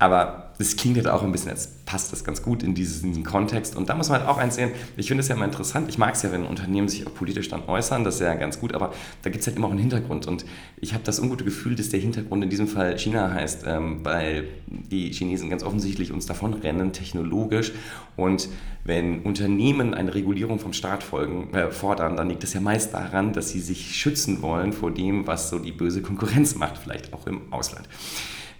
aber 0.00 0.50
es 0.58 0.76
klingt 0.76 0.96
jetzt 0.96 1.08
auch 1.08 1.22
ein 1.22 1.30
bisschen, 1.30 1.50
als 1.50 1.68
passt 1.84 2.10
das 2.10 2.24
ganz 2.24 2.42
gut 2.42 2.62
in 2.62 2.74
diesen, 2.74 3.22
Kontext. 3.22 3.76
Und 3.76 3.90
da 3.90 3.94
muss 3.94 4.08
man 4.08 4.20
halt 4.20 4.30
auch 4.30 4.38
eins 4.38 4.54
sehen, 4.54 4.70
ich 4.96 5.08
finde 5.08 5.20
es 5.20 5.28
ja 5.28 5.34
immer 5.34 5.44
interessant, 5.44 5.90
ich 5.90 5.98
mag 5.98 6.14
es 6.14 6.22
ja, 6.22 6.32
wenn 6.32 6.46
Unternehmen 6.46 6.88
sich 6.88 7.06
auch 7.06 7.14
politisch 7.14 7.48
dann 7.48 7.68
äußern, 7.68 8.02
das 8.02 8.14
ist 8.14 8.20
ja 8.22 8.34
ganz 8.34 8.60
gut, 8.60 8.74
aber 8.74 8.94
da 9.22 9.30
gibt 9.30 9.42
es 9.42 9.46
halt 9.46 9.58
immer 9.58 9.66
auch 9.66 9.72
einen 9.72 9.80
Hintergrund. 9.80 10.26
Und 10.26 10.46
ich 10.80 10.94
habe 10.94 11.04
das 11.04 11.20
ungute 11.20 11.44
Gefühl, 11.44 11.76
dass 11.76 11.90
der 11.90 12.00
Hintergrund 12.00 12.42
in 12.42 12.48
diesem 12.48 12.66
Fall 12.66 12.98
China 12.98 13.30
heißt, 13.30 13.64
ähm, 13.66 14.00
weil 14.02 14.48
die 14.66 15.12
Chinesen 15.12 15.50
ganz 15.50 15.62
offensichtlich 15.62 16.12
uns 16.12 16.24
davon 16.24 16.54
rennen, 16.54 16.94
technologisch. 16.94 17.72
Und 18.16 18.48
wenn 18.84 19.20
Unternehmen 19.20 19.92
eine 19.92 20.14
Regulierung 20.14 20.58
vom 20.58 20.72
Staat 20.72 21.02
folgen, 21.02 21.52
äh, 21.52 21.70
fordern, 21.70 22.16
dann 22.16 22.30
liegt 22.30 22.42
es 22.42 22.54
ja 22.54 22.62
meist 22.62 22.94
daran, 22.94 23.34
dass 23.34 23.50
sie 23.50 23.60
sich 23.60 23.96
schützen 23.96 24.40
wollen 24.40 24.72
vor 24.72 24.90
dem, 24.90 25.26
was 25.26 25.50
so 25.50 25.58
die 25.58 25.72
böse 25.72 26.00
Konkurrenz 26.00 26.54
macht, 26.54 26.78
vielleicht 26.78 27.12
auch 27.12 27.26
im 27.26 27.52
Ausland. 27.52 27.86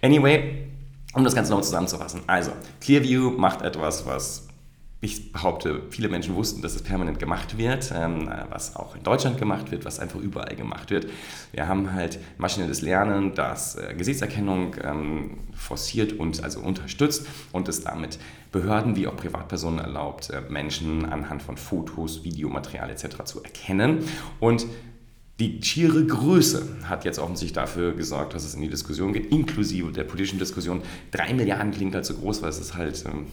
Anyway, 0.03 0.70
um 1.13 1.23
das 1.23 1.35
Ganze 1.35 1.51
nochmal 1.51 1.65
zusammenzufassen. 1.65 2.21
Also, 2.27 2.51
Clearview 2.79 3.31
macht 3.31 3.61
etwas, 3.61 4.05
was 4.05 4.47
ich 5.03 5.31
behaupte, 5.31 5.81
viele 5.89 6.09
Menschen 6.09 6.35
wussten, 6.35 6.61
dass 6.61 6.75
es 6.75 6.83
permanent 6.83 7.17
gemacht 7.17 7.57
wird, 7.57 7.91
ähm, 7.95 8.29
was 8.51 8.75
auch 8.75 8.95
in 8.95 9.01
Deutschland 9.01 9.39
gemacht 9.39 9.71
wird, 9.71 9.83
was 9.83 9.99
einfach 9.99 10.19
überall 10.19 10.55
gemacht 10.55 10.91
wird. 10.91 11.07
Wir 11.51 11.67
haben 11.67 11.91
halt 11.91 12.19
maschinelles 12.37 12.83
Lernen, 12.83 13.33
das 13.33 13.75
äh, 13.75 13.95
Gesichtserkennung 13.97 14.75
ähm, 14.83 15.39
forciert 15.55 16.13
und 16.13 16.43
also 16.43 16.59
unterstützt 16.59 17.25
und 17.51 17.67
es 17.67 17.81
damit 17.81 18.19
Behörden 18.51 18.95
wie 18.95 19.07
auch 19.07 19.15
Privatpersonen 19.15 19.79
erlaubt, 19.79 20.29
äh, 20.29 20.41
Menschen 20.49 21.05
anhand 21.05 21.41
von 21.41 21.57
Fotos, 21.57 22.23
Videomaterial 22.23 22.91
etc. 22.91 23.23
zu 23.25 23.43
erkennen. 23.43 24.07
Und 24.39 24.67
Die 25.41 25.59
schiere 25.63 26.05
Größe 26.05 26.67
hat 26.83 27.03
jetzt 27.03 27.17
offensichtlich 27.17 27.53
dafür 27.53 27.93
gesorgt, 27.93 28.35
dass 28.35 28.45
es 28.45 28.53
in 28.53 28.61
die 28.61 28.69
Diskussion 28.69 29.11
geht, 29.11 29.31
inklusive 29.31 29.91
der 29.91 30.03
politischen 30.03 30.37
Diskussion. 30.37 30.83
Drei 31.09 31.33
Milliarden 31.33 31.71
klingt 31.71 31.95
halt 31.95 32.05
so 32.05 32.13
groß, 32.13 32.43
weil 32.43 32.49
es 32.49 32.59
ist 32.59 32.75
halt 32.75 33.03
ähm, 33.07 33.25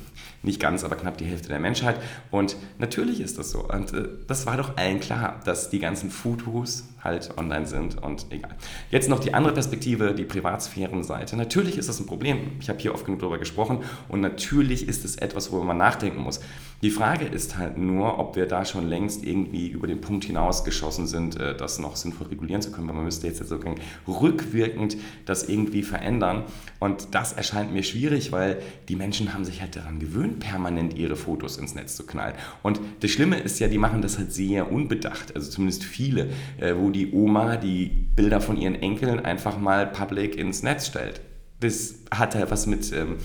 nicht 0.43 0.59
ganz, 0.59 0.85
aber 0.85 0.97
knapp 0.97 1.19
die 1.19 1.27
Hälfte 1.27 1.49
der 1.49 1.59
Menschheit. 1.59 2.01
Und 2.31 2.57
natürlich 2.79 3.21
ist 3.21 3.37
das 3.37 3.51
so. 3.51 3.63
Und 3.63 3.93
äh, 3.93 4.09
das 4.27 4.47
war 4.47 4.57
doch 4.57 4.79
allen 4.79 5.01
klar, 5.01 5.39
dass 5.45 5.69
die 5.69 5.81
ganzen 5.81 6.11
Fotos 6.11 6.85
halt 7.05 7.37
online 7.37 7.67
sind 7.67 8.03
und 8.03 8.27
egal. 8.31 8.57
Jetzt 8.91 9.09
noch 9.09 9.21
die 9.21 9.35
andere 9.35 9.53
Perspektive, 9.53 10.15
die 10.15 10.25
Privatsphärenseite. 10.25 11.37
Natürlich 11.37 11.79
ist 11.79 11.89
das 11.89 12.01
ein 12.01 12.07
Problem. 12.07 12.53
Ich 12.61 12.69
habe 12.69 12.79
hier 12.79 12.95
oft 12.95 13.05
genug 13.05 13.21
darüber 13.21 13.39
gesprochen 13.39 13.81
und 14.09 14.21
natürlich 14.21 14.89
ist 14.89 15.05
es 15.05 15.17
etwas, 15.17 15.53
worüber 15.53 15.67
man 15.67 15.77
nachdenken 15.77 16.23
muss. 16.23 16.41
Die 16.83 16.91
Frage 16.91 17.25
ist 17.25 17.57
halt 17.57 17.77
nur, 17.77 18.19
ob 18.19 18.37
wir 18.37 18.47
da 18.47 18.65
schon 18.65 18.89
längst 18.89 19.25
irgendwie 19.25 19.69
über 19.69 19.87
den 19.87 20.01
Punkt 20.01 20.25
hinausgeschossen 20.25 21.07
sind, 21.07 21.37
äh, 21.37 21.57
das 21.57 21.79
noch 21.79 21.97
sinnvoll 22.03 22.29
regulieren 22.29 22.63
zu 22.63 22.71
können, 22.71 22.89
weil 22.89 22.95
man 22.95 23.05
müsste 23.05 23.27
jetzt 23.27 23.47
sogar 23.47 23.75
rückwirkend 24.07 24.97
das 25.25 25.49
irgendwie 25.49 25.83
verändern. 25.83 26.45
Und 26.79 27.09
das 27.13 27.33
erscheint 27.33 27.73
mir 27.73 27.83
schwierig, 27.83 28.33
weil 28.33 28.61
die 28.89 28.97
Menschen 28.97 29.35
haben 29.35 29.45
sich 29.45 29.61
halt 29.61 29.77
daran 29.77 29.99
gewöhnt, 29.99 30.41
permanent 30.41 30.97
ihre 30.97 31.17
Fotos 31.17 31.57
ins 31.57 31.75
Netz 31.75 31.97
zu 31.97 32.07
knallen. 32.07 32.35
Und 32.63 32.81
das 33.01 33.11
Schlimme 33.11 33.39
ist 33.39 33.59
ja, 33.59 33.69
die 33.69 33.79
machen 33.79 34.03
das 34.03 34.19
halt 34.19 34.33
sehr 34.33 34.71
unbedacht, 34.71 35.35
also 35.35 35.51
zumindest 35.51 35.85
viele, 35.85 36.29
äh, 36.59 36.75
wo 36.77 36.91
die 36.91 37.13
Oma 37.13 37.57
die 37.57 37.91
Bilder 38.17 38.41
von 38.41 38.57
ihren 38.57 38.75
Enkeln 38.75 39.21
einfach 39.21 39.59
mal 39.59 39.87
public 39.87 40.37
ins 40.37 40.63
Netz 40.63 40.87
stellt. 40.87 41.21
Das 41.61 41.95
hat 42.11 42.35
halt 42.35 42.51
was 42.51 42.67
mit... 42.67 42.93
Ähm, 42.93 43.17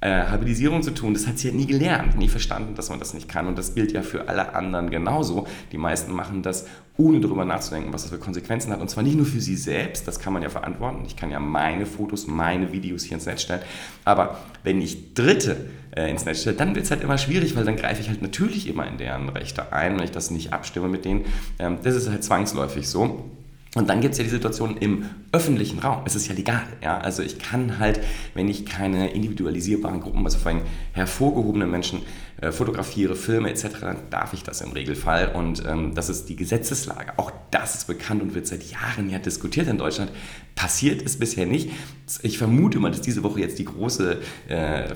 äh, 0.00 0.26
Habilisierung 0.26 0.82
zu 0.82 0.92
tun. 0.92 1.14
Das 1.14 1.26
hat 1.26 1.38
sie 1.38 1.48
ja 1.48 1.54
nie 1.54 1.66
gelernt, 1.66 2.18
nie 2.18 2.28
verstanden, 2.28 2.74
dass 2.74 2.90
man 2.90 2.98
das 2.98 3.14
nicht 3.14 3.28
kann. 3.28 3.46
Und 3.46 3.56
das 3.56 3.74
gilt 3.74 3.92
ja 3.92 4.02
für 4.02 4.28
alle 4.28 4.54
anderen 4.54 4.90
genauso. 4.90 5.46
Die 5.72 5.78
meisten 5.78 6.12
machen 6.12 6.42
das, 6.42 6.66
ohne 6.98 7.20
darüber 7.20 7.44
nachzudenken, 7.44 7.92
was 7.92 8.02
das 8.02 8.10
für 8.10 8.18
Konsequenzen 8.18 8.72
hat. 8.72 8.80
Und 8.80 8.90
zwar 8.90 9.02
nicht 9.02 9.16
nur 9.16 9.26
für 9.26 9.40
sie 9.40 9.56
selbst, 9.56 10.06
das 10.06 10.20
kann 10.20 10.32
man 10.32 10.42
ja 10.42 10.48
verantworten. 10.48 11.04
Ich 11.06 11.16
kann 11.16 11.30
ja 11.30 11.40
meine 11.40 11.86
Fotos, 11.86 12.26
meine 12.26 12.72
Videos 12.72 13.04
hier 13.04 13.14
ins 13.14 13.26
Netz 13.26 13.42
stellen. 13.42 13.62
Aber 14.04 14.38
wenn 14.64 14.80
ich 14.82 15.14
Dritte 15.14 15.56
äh, 15.96 16.10
ins 16.10 16.24
Netz 16.26 16.42
stelle, 16.42 16.56
dann 16.56 16.74
wird 16.74 16.84
es 16.84 16.90
halt 16.90 17.02
immer 17.02 17.18
schwierig, 17.18 17.56
weil 17.56 17.64
dann 17.64 17.76
greife 17.76 18.02
ich 18.02 18.08
halt 18.08 18.20
natürlich 18.20 18.68
immer 18.68 18.86
in 18.86 18.98
deren 18.98 19.30
Rechte 19.30 19.72
ein, 19.72 19.96
wenn 19.96 20.04
ich 20.04 20.10
das 20.10 20.30
nicht 20.30 20.52
abstimme 20.52 20.88
mit 20.88 21.04
denen. 21.04 21.24
Ähm, 21.58 21.78
das 21.82 21.94
ist 21.94 22.10
halt 22.10 22.22
zwangsläufig 22.22 22.88
so. 22.88 23.30
Und 23.74 23.90
dann 23.90 24.00
gibt 24.00 24.12
es 24.12 24.18
ja 24.18 24.24
die 24.24 24.30
Situation 24.30 24.78
im 24.78 25.04
öffentlichen 25.32 25.80
Raum. 25.80 26.02
Es 26.06 26.16
ist 26.16 26.28
ja 26.28 26.34
legal. 26.34 26.62
Ja? 26.82 26.98
Also 26.98 27.22
ich 27.22 27.38
kann 27.38 27.78
halt, 27.78 28.00
wenn 28.32 28.48
ich 28.48 28.64
keine 28.64 29.10
individualisierbaren 29.12 30.00
Gruppen, 30.00 30.24
also 30.24 30.38
vor 30.38 30.52
allem 30.52 30.62
hervorgehobene 30.92 31.66
Menschen 31.66 32.00
äh, 32.40 32.52
fotografiere, 32.52 33.16
filme 33.16 33.50
etc., 33.50 33.80
dann 33.80 33.96
darf 34.10 34.32
ich 34.34 34.42
das 34.42 34.60
im 34.60 34.72
Regelfall. 34.72 35.32
Und 35.34 35.64
ähm, 35.66 35.94
das 35.94 36.08
ist 36.08 36.28
die 36.28 36.36
Gesetzeslage. 36.36 37.18
Auch 37.18 37.32
das 37.50 37.74
ist 37.74 37.86
bekannt 37.86 38.22
und 38.22 38.34
wird 38.34 38.46
seit 38.46 38.62
Jahren 38.64 39.10
ja 39.10 39.18
diskutiert 39.18 39.68
in 39.68 39.78
Deutschland. 39.78 40.10
Passiert 40.54 41.02
ist 41.02 41.18
bisher 41.18 41.46
nicht. 41.46 41.70
Ich 42.22 42.38
vermute 42.38 42.78
mal, 42.78 42.90
dass 42.90 43.02
diese 43.02 43.22
Woche 43.22 43.40
jetzt 43.40 43.58
die 43.58 43.64
große 43.64 44.18
äh, 44.48 44.94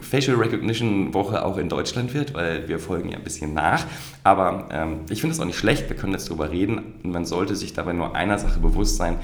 Facial 0.00 0.36
Recognition 0.36 1.14
Woche 1.14 1.44
auch 1.44 1.58
in 1.58 1.68
Deutschland 1.68 2.12
wird, 2.14 2.34
weil 2.34 2.68
wir 2.68 2.78
folgen 2.78 3.10
ja 3.10 3.18
ein 3.18 3.24
bisschen 3.24 3.54
nach. 3.54 3.84
Aber 4.24 4.68
ähm, 4.72 5.00
ich 5.10 5.20
finde 5.20 5.34
es 5.34 5.40
auch 5.40 5.44
nicht 5.44 5.58
schlecht, 5.58 5.88
wir 5.88 5.96
können 5.96 6.12
jetzt 6.12 6.28
darüber 6.28 6.50
reden. 6.50 6.94
Man 7.02 7.24
sollte 7.24 7.54
sich 7.54 7.72
dabei 7.72 7.92
nur 7.92 8.15
einer 8.16 8.38
Sache 8.38 8.58
bewusst 8.60 8.96
sein. 8.96 9.18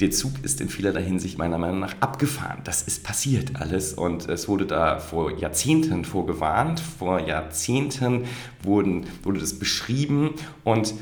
Der 0.00 0.10
Zug 0.10 0.32
ist 0.42 0.60
in 0.60 0.68
vielerlei 0.68 1.02
Hinsicht 1.02 1.38
meiner 1.38 1.58
Meinung 1.58 1.78
nach 1.78 1.94
abgefahren. 2.00 2.60
Das 2.64 2.82
ist 2.82 3.04
passiert 3.04 3.60
alles 3.60 3.94
und 3.94 4.28
es 4.28 4.48
wurde 4.48 4.66
da 4.66 4.98
vor 4.98 5.38
Jahrzehnten 5.38 6.04
vorgewarnt. 6.04 6.80
Vor 6.80 7.20
Jahrzehnten 7.20 8.24
wurden, 8.62 9.06
wurde 9.22 9.38
das 9.38 9.58
beschrieben 9.58 10.30
und 10.64 10.94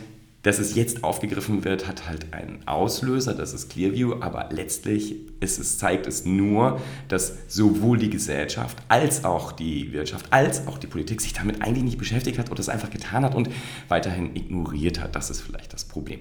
dass 0.43 0.59
es 0.59 0.75
jetzt 0.75 1.05
aufgegriffen 1.05 1.65
wird, 1.65 1.87
hat 1.87 2.09
halt 2.09 2.33
einen 2.33 2.67
Auslöser, 2.67 3.35
das 3.35 3.53
ist 3.53 3.69
Clearview, 3.69 4.15
aber 4.21 4.49
letztlich 4.51 5.17
ist 5.41 5.59
es, 5.59 5.77
zeigt 5.77 6.07
es 6.07 6.25
nur, 6.25 6.81
dass 7.09 7.35
sowohl 7.49 7.99
die 7.99 8.09
Gesellschaft 8.09 8.79
als 8.89 9.25
auch 9.25 9.53
die 9.53 9.93
Wirtschaft, 9.93 10.27
als 10.31 10.67
auch 10.67 10.79
die 10.79 10.87
Politik 10.87 11.21
sich 11.21 11.35
damit 11.35 11.61
eigentlich 11.61 11.85
nicht 11.85 11.99
beschäftigt 11.99 12.39
hat 12.39 12.51
oder 12.51 12.61
es 12.61 12.71
einfach 12.71 12.89
getan 12.89 13.25
hat 13.25 13.35
und 13.35 13.51
weiterhin 13.89 14.35
ignoriert 14.35 14.99
hat. 15.01 15.15
Das 15.15 15.29
ist 15.29 15.43
vielleicht 15.43 15.75
das 15.75 15.85
Problem. 15.85 16.21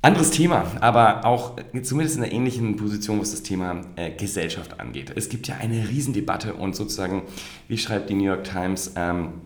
Anderes 0.00 0.30
Thema, 0.30 0.64
aber 0.80 1.24
auch 1.24 1.56
zumindest 1.82 2.18
in 2.18 2.22
einer 2.22 2.32
ähnlichen 2.32 2.76
Position, 2.76 3.20
was 3.20 3.32
das 3.32 3.42
Thema 3.42 3.80
äh, 3.96 4.12
Gesellschaft 4.12 4.78
angeht. 4.78 5.12
Es 5.16 5.28
gibt 5.28 5.48
ja 5.48 5.56
eine 5.56 5.88
Riesendebatte 5.88 6.54
und 6.54 6.76
sozusagen, 6.76 7.22
wie 7.66 7.78
schreibt 7.78 8.08
die 8.08 8.14
New 8.14 8.24
York 8.24 8.44
Times, 8.44 8.92
ähm, 8.94 9.40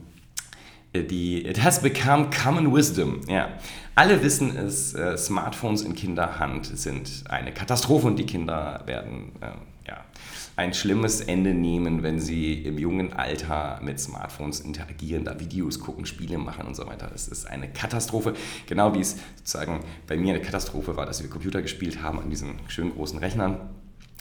die 0.94 1.46
It 1.46 1.64
has 1.64 1.80
become 1.80 2.28
common 2.30 2.74
wisdom. 2.74 3.22
Ja. 3.28 3.48
Alle 3.94 4.22
wissen 4.22 4.54
es, 4.54 4.94
äh, 4.94 5.16
Smartphones 5.16 5.82
in 5.82 5.94
Kinderhand 5.94 6.66
sind 6.66 7.24
eine 7.30 7.52
Katastrophe 7.52 8.06
und 8.06 8.18
die 8.18 8.26
Kinder 8.26 8.82
werden 8.84 9.32
äh, 9.40 9.52
ja, 9.86 10.04
ein 10.56 10.74
schlimmes 10.74 11.20
Ende 11.20 11.54
nehmen, 11.54 12.02
wenn 12.02 12.20
sie 12.20 12.54
im 12.54 12.78
jungen 12.78 13.12
Alter 13.12 13.80
mit 13.82 13.98
Smartphones 14.00 14.60
interagieren, 14.60 15.24
da 15.24 15.38
Videos 15.40 15.80
gucken, 15.80 16.06
Spiele 16.06 16.38
machen 16.38 16.66
und 16.66 16.74
so 16.74 16.86
weiter. 16.86 17.10
Es 17.14 17.28
ist 17.28 17.46
eine 17.46 17.68
Katastrophe, 17.68 18.34
genau 18.66 18.94
wie 18.94 19.00
es 19.00 19.16
sozusagen 19.36 19.80
bei 20.06 20.16
mir 20.16 20.34
eine 20.34 20.42
Katastrophe 20.42 20.96
war, 20.96 21.06
dass 21.06 21.22
wir 21.22 21.30
Computer 21.30 21.62
gespielt 21.62 22.02
haben 22.02 22.20
an 22.20 22.30
diesen 22.30 22.60
schönen 22.68 22.92
großen 22.92 23.18
Rechnern 23.18 23.70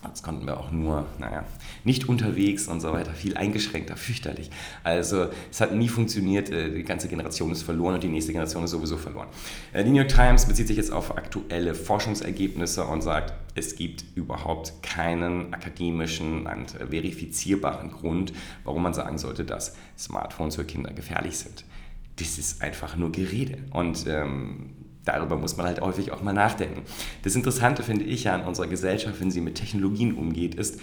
das 0.10 0.24
konnten 0.24 0.48
wir 0.48 0.60
auch 0.60 0.72
nur, 0.72 1.06
naja, 1.20 1.44
nicht 1.84 2.10
unterwegs 2.10 2.68
und 2.68 2.82
so 2.82 2.92
weiter, 2.92 3.14
viel 3.14 3.38
eingeschränkter, 3.38 3.96
fürchterlich. 3.96 4.50
Also 4.84 5.28
es 5.52 5.62
hat 5.62 5.76
nie 5.76 5.90
funktioniert, 5.90 6.50
äh, 6.50 6.72
die 6.72 6.84
ganze 6.84 7.08
Generation 7.08 7.52
ist 7.52 7.62
verloren 7.62 7.96
und 7.96 8.04
die 8.04 8.08
nächste 8.08 8.32
Generation 8.32 8.64
ist 8.64 8.72
sowieso 8.72 8.98
verloren. 8.98 9.28
Äh, 9.74 9.84
die 9.84 9.92
New 9.92 9.98
York 9.98 10.10
Times 10.10 10.48
bezieht 10.48 10.68
sich 10.68 10.78
jetzt 10.78 10.92
auf 10.92 11.16
aktuelle 11.16 11.76
Forschungsergebnisse 11.76 12.84
und 12.84 13.02
sagt, 13.02 13.34
es 13.56 13.76
gibt 13.76 14.06
überhaupt 14.16 14.82
keinen 14.82 15.54
akademischen 15.54 16.46
und 16.46 16.72
verifizierbaren 16.72 17.92
Grund, 17.92 18.34
warum 18.64 18.84
man 18.84 18.94
sagen 18.94 19.18
sollte, 19.18 19.44
dass 19.44 19.76
Smartphones 19.98 20.56
für 20.56 20.66
Kinder 20.66 20.92
gefährlich 20.94 21.38
sind. 21.38 21.66
Das 22.18 22.38
ist 22.38 22.62
einfach 22.62 22.96
nur 22.96 23.12
Gerede. 23.12 23.58
Und 23.72 24.06
ähm, 24.08 24.72
darüber 25.06 25.38
muss 25.38 25.58
man 25.58 25.66
halt 25.66 25.82
häufig 25.82 26.12
auch 26.12 26.22
mal 26.22 26.34
nachdenken. 26.34 26.84
Das 27.24 27.36
Interessante 27.36 27.84
finde 27.84 28.06
ich 28.06 28.26
ja 28.26 28.36
an 28.36 28.44
unserer 28.44 28.68
Gesellschaft, 28.68 29.20
wenn 29.20 29.32
sie 29.32 29.42
mit 29.42 29.56
Technologien 29.56 30.16
umgeht, 30.16 30.56
ist, 30.56 30.80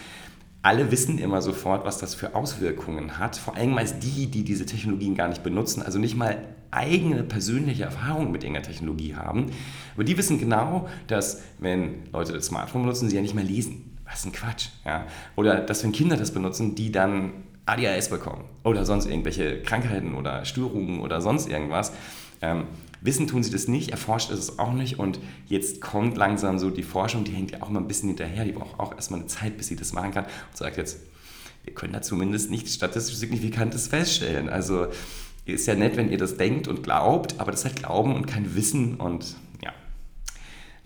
alle 0.62 0.90
wissen 0.90 1.18
immer 1.18 1.40
sofort, 1.40 1.84
was 1.84 1.98
das 1.98 2.14
für 2.14 2.34
Auswirkungen 2.34 3.18
hat. 3.18 3.36
Vor 3.36 3.56
allem 3.56 3.70
meist 3.70 4.02
die, 4.02 4.26
die 4.26 4.44
diese 4.44 4.66
Technologien 4.66 5.14
gar 5.14 5.28
nicht 5.28 5.42
benutzen, 5.42 5.82
also 5.82 5.98
nicht 5.98 6.16
mal 6.16 6.44
eigene 6.70 7.22
persönliche 7.22 7.84
Erfahrungen 7.84 8.32
mit 8.32 8.42
irgendeiner 8.44 8.66
Technologie 8.66 9.14
haben. 9.14 9.50
Aber 9.94 10.04
die 10.04 10.18
wissen 10.18 10.38
genau, 10.38 10.88
dass 11.06 11.42
wenn 11.58 12.04
Leute 12.12 12.32
das 12.32 12.46
Smartphone 12.46 12.82
benutzen, 12.82 13.08
sie 13.08 13.16
ja 13.16 13.22
nicht 13.22 13.34
mehr 13.34 13.44
lesen. 13.44 13.96
Was 14.04 14.24
ein 14.24 14.32
Quatsch. 14.32 14.68
Ja? 14.84 15.06
Oder 15.36 15.60
dass 15.60 15.84
wenn 15.84 15.92
Kinder 15.92 16.16
das 16.16 16.32
benutzen, 16.32 16.74
die 16.74 16.90
dann 16.90 17.32
ADHS 17.66 18.08
bekommen 18.08 18.44
oder 18.64 18.84
sonst 18.84 19.06
irgendwelche 19.06 19.62
Krankheiten 19.62 20.14
oder 20.14 20.44
Störungen 20.44 21.00
oder 21.00 21.20
sonst 21.20 21.48
irgendwas. 21.48 21.92
Ähm, 22.40 22.64
Wissen 23.00 23.26
tun 23.26 23.42
sie 23.42 23.50
das 23.50 23.68
nicht, 23.68 23.90
erforscht 23.90 24.30
ist 24.30 24.38
es 24.38 24.58
auch 24.58 24.72
nicht 24.72 24.98
und 24.98 25.20
jetzt 25.46 25.80
kommt 25.80 26.16
langsam 26.16 26.58
so 26.58 26.70
die 26.70 26.82
Forschung, 26.82 27.24
die 27.24 27.32
hängt 27.32 27.52
ja 27.52 27.62
auch 27.62 27.68
mal 27.68 27.80
ein 27.80 27.88
bisschen 27.88 28.08
hinterher, 28.08 28.44
die 28.44 28.52
braucht 28.52 28.78
auch 28.80 28.94
erstmal 28.94 29.20
eine 29.20 29.28
Zeit, 29.28 29.56
bis 29.56 29.68
sie 29.68 29.76
das 29.76 29.92
machen 29.92 30.12
kann 30.12 30.24
und 30.24 30.56
sagt 30.56 30.76
jetzt, 30.76 30.98
wir 31.64 31.74
können 31.74 31.92
da 31.92 32.02
zumindest 32.02 32.50
nichts 32.50 32.74
statistisch 32.74 33.16
Signifikantes 33.16 33.88
feststellen. 33.88 34.48
Also 34.48 34.86
ist 35.44 35.66
ja 35.66 35.74
nett, 35.74 35.96
wenn 35.96 36.10
ihr 36.10 36.18
das 36.18 36.36
denkt 36.36 36.68
und 36.68 36.82
glaubt, 36.82 37.38
aber 37.38 37.50
das 37.50 37.60
ist 37.60 37.66
halt 37.66 37.76
Glauben 37.76 38.14
und 38.14 38.26
kein 38.26 38.54
Wissen 38.54 38.96
und 38.96 39.36
ja. 39.62 39.72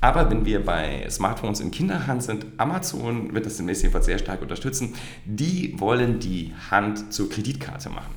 Aber 0.01 0.31
wenn 0.31 0.45
wir 0.45 0.65
bei 0.65 1.09
Smartphones 1.11 1.61
in 1.61 1.71
Kinderhand 1.71 2.23
sind, 2.23 2.47
Amazon 2.59 3.35
wird 3.35 3.47
das 3.47 3.57
demnächst 3.57 3.83
jedenfalls 3.83 4.07
sehr 4.07 4.19
stark 4.19 4.43
unterstützen, 4.43 4.95
die 5.25 5.79
wollen 5.79 6.19
die 6.21 6.53
Hand 6.71 7.13
zur 7.13 7.29
Kreditkarte 7.29 7.91
machen. 7.91 8.15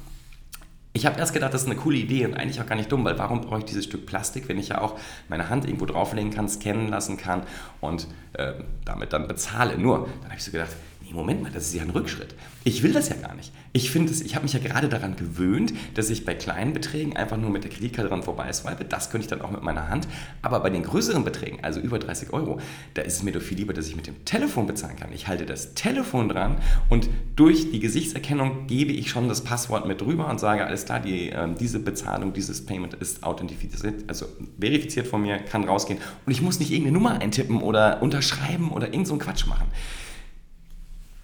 Ich 0.96 1.06
habe 1.06 1.20
erst 1.20 1.34
gedacht, 1.34 1.54
das 1.54 1.64
ist 1.64 1.68
eine 1.68 1.76
coole 1.76 1.98
Idee 1.98 2.26
und 2.26 2.36
eigentlich 2.36 2.62
auch 2.62 2.68
gar 2.68 2.78
nicht 2.78 2.90
dumm, 2.90 3.04
weil 3.04 3.20
warum 3.20 3.42
brauche 3.42 3.60
ich 3.60 3.66
dieses 3.66 3.84
Stück 3.84 4.06
Plastik, 4.06 4.48
wenn 4.48 4.58
ich 4.58 4.70
ja 4.70 4.80
auch 4.80 4.98
meine 5.28 5.50
Hand 5.50 5.66
irgendwo 5.66 5.86
drauflegen 5.86 6.32
kann, 6.32 6.48
scannen 6.48 6.88
lassen 6.88 7.18
kann 7.18 7.44
und 7.82 8.08
äh, 8.32 8.54
damit 8.86 9.12
dann 9.12 9.28
bezahle. 9.28 9.78
Nur, 9.78 10.08
dann 10.22 10.30
habe 10.30 10.36
ich 10.38 10.46
so 10.46 10.54
gedacht, 10.54 10.70
nee, 11.06 11.14
Moment 11.14 11.44
mal, 11.44 11.52
das 11.52 11.68
ist 11.68 11.76
ja 11.76 11.84
ein 11.84 11.90
Rückschritt. 11.90 12.36
Ich 12.64 12.82
will 12.84 12.92
das 12.92 13.10
ja 13.10 13.16
gar 13.16 13.36
nicht. 13.36 13.52
Ich 13.74 13.92
finde 13.92 14.12
ich 14.12 14.36
habe 14.36 14.44
mich 14.44 14.54
ja 14.54 14.60
gerade 14.60 14.90
daran 14.90 15.16
gewöhnt, 15.16 15.74
dass 15.94 16.10
ich 16.10 16.26
bei 16.26 16.34
kleinen 16.34 16.74
Beträgen 16.74 17.16
einfach 17.16 17.38
nur 17.38 17.50
mit 17.50 17.64
der 17.64 17.72
Kreditkarte 17.72 18.10
dran 18.10 18.24
vorbei 18.24 18.52
swipe. 18.52 18.86
Das 18.86 19.10
könnte 19.10 19.26
ich 19.26 19.30
dann 19.30 19.42
auch 19.42 19.52
mit 19.52 19.62
meiner 19.62 19.90
Hand. 19.90 20.08
Aber 20.42 20.60
bei 20.60 20.70
den 20.70 20.84
größeren 20.84 21.24
Beträgen, 21.24 21.60
also 21.64 21.80
über 21.80 22.00
30 22.00 22.34
Euro, 22.34 22.60
da 22.94 23.04
ist 23.04 23.18
es 23.18 23.24
mir 23.24 23.32
doch 23.32 23.42
viel 23.42 23.58
lieber, 23.58 23.74
dass 23.74 23.88
ich 23.88 23.96
mit 23.96 24.08
dem 24.08 24.26
Telefon 24.26 24.66
bezahlen 24.68 24.96
kann. 24.96 25.12
Ich 25.14 25.28
halte 25.28 25.46
das 25.46 25.74
Telefon 25.76 26.30
dran 26.30 26.58
und 26.90 27.10
durch 27.36 27.72
die 27.72 27.80
Gesichtserkennung 27.80 28.68
gebe 28.68 28.92
ich 28.92 29.10
schon 29.10 29.28
das 29.28 29.44
Passwort 29.44 29.88
mit 29.88 30.02
drüber 30.02 30.28
und 30.30 30.40
sage, 30.40 30.66
alles 30.66 30.86
klar, 30.86 31.00
die, 31.00 31.30
äh, 31.30 31.48
diese 31.60 31.80
Bezahlung, 31.80 32.34
dieses 32.34 32.66
Payment 32.66 32.96
ist 32.96 33.24
authentifiziert, 33.24 34.06
also 34.08 34.26
verifiziert 34.60 35.08
von 35.08 35.22
mir, 35.22 35.38
kann 35.38 35.66
rausgehen. 35.66 36.00
Und 36.26 36.32
ich 36.32 36.42
muss 36.42 36.60
nicht 36.60 36.72
irgendeine 36.72 36.98
Nummer 36.98 37.22
eintippen 37.22 37.62
oder 37.62 38.02
unterschreiben 38.02 38.72
oder 38.72 38.88
irgend 38.88 39.08
so 39.08 39.14
einen 39.14 39.22
Quatsch 39.22 39.46
machen. 39.46 39.68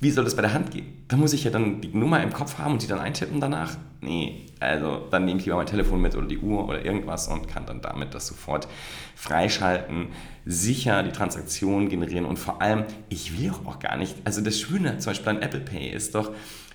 Wie 0.01 0.09
soll 0.09 0.23
das 0.23 0.35
bei 0.35 0.41
der 0.41 0.53
Hand 0.53 0.71
gehen? 0.71 1.03
Da 1.07 1.15
muss 1.15 1.31
ich 1.31 1.43
ja 1.43 1.51
dann 1.51 1.79
die 1.79 1.89
Nummer 1.89 2.23
im 2.23 2.33
Kopf 2.33 2.57
haben 2.57 2.73
und 2.73 2.81
die 2.81 2.87
dann 2.87 2.97
eintippen 2.97 3.39
danach. 3.39 3.77
Nee, 4.01 4.47
also 4.59 5.07
dann 5.11 5.25
nehme 5.25 5.39
ich 5.39 5.45
lieber 5.45 5.57
mein 5.57 5.67
Telefon 5.67 6.01
mit 6.01 6.15
oder 6.15 6.25
die 6.25 6.39
Uhr 6.39 6.67
oder 6.67 6.83
irgendwas 6.83 7.27
und 7.27 7.47
kann 7.47 7.67
dann 7.67 7.81
damit 7.81 8.15
das 8.15 8.25
sofort 8.25 8.67
freischalten, 9.15 10.07
sicher 10.43 11.03
die 11.03 11.11
Transaktion 11.11 11.87
generieren 11.87 12.25
und 12.25 12.39
vor 12.39 12.63
allem, 12.63 12.85
ich 13.09 13.39
will 13.39 13.51
auch 13.51 13.77
gar 13.77 13.95
nicht, 13.95 14.15
also 14.23 14.41
das 14.41 14.59
Schöne 14.59 14.97
zum 14.97 15.11
Beispiel 15.11 15.29
an 15.29 15.41
Apple 15.43 15.59
Pay 15.59 15.91
ist 15.91 16.15
doch, 16.15 16.31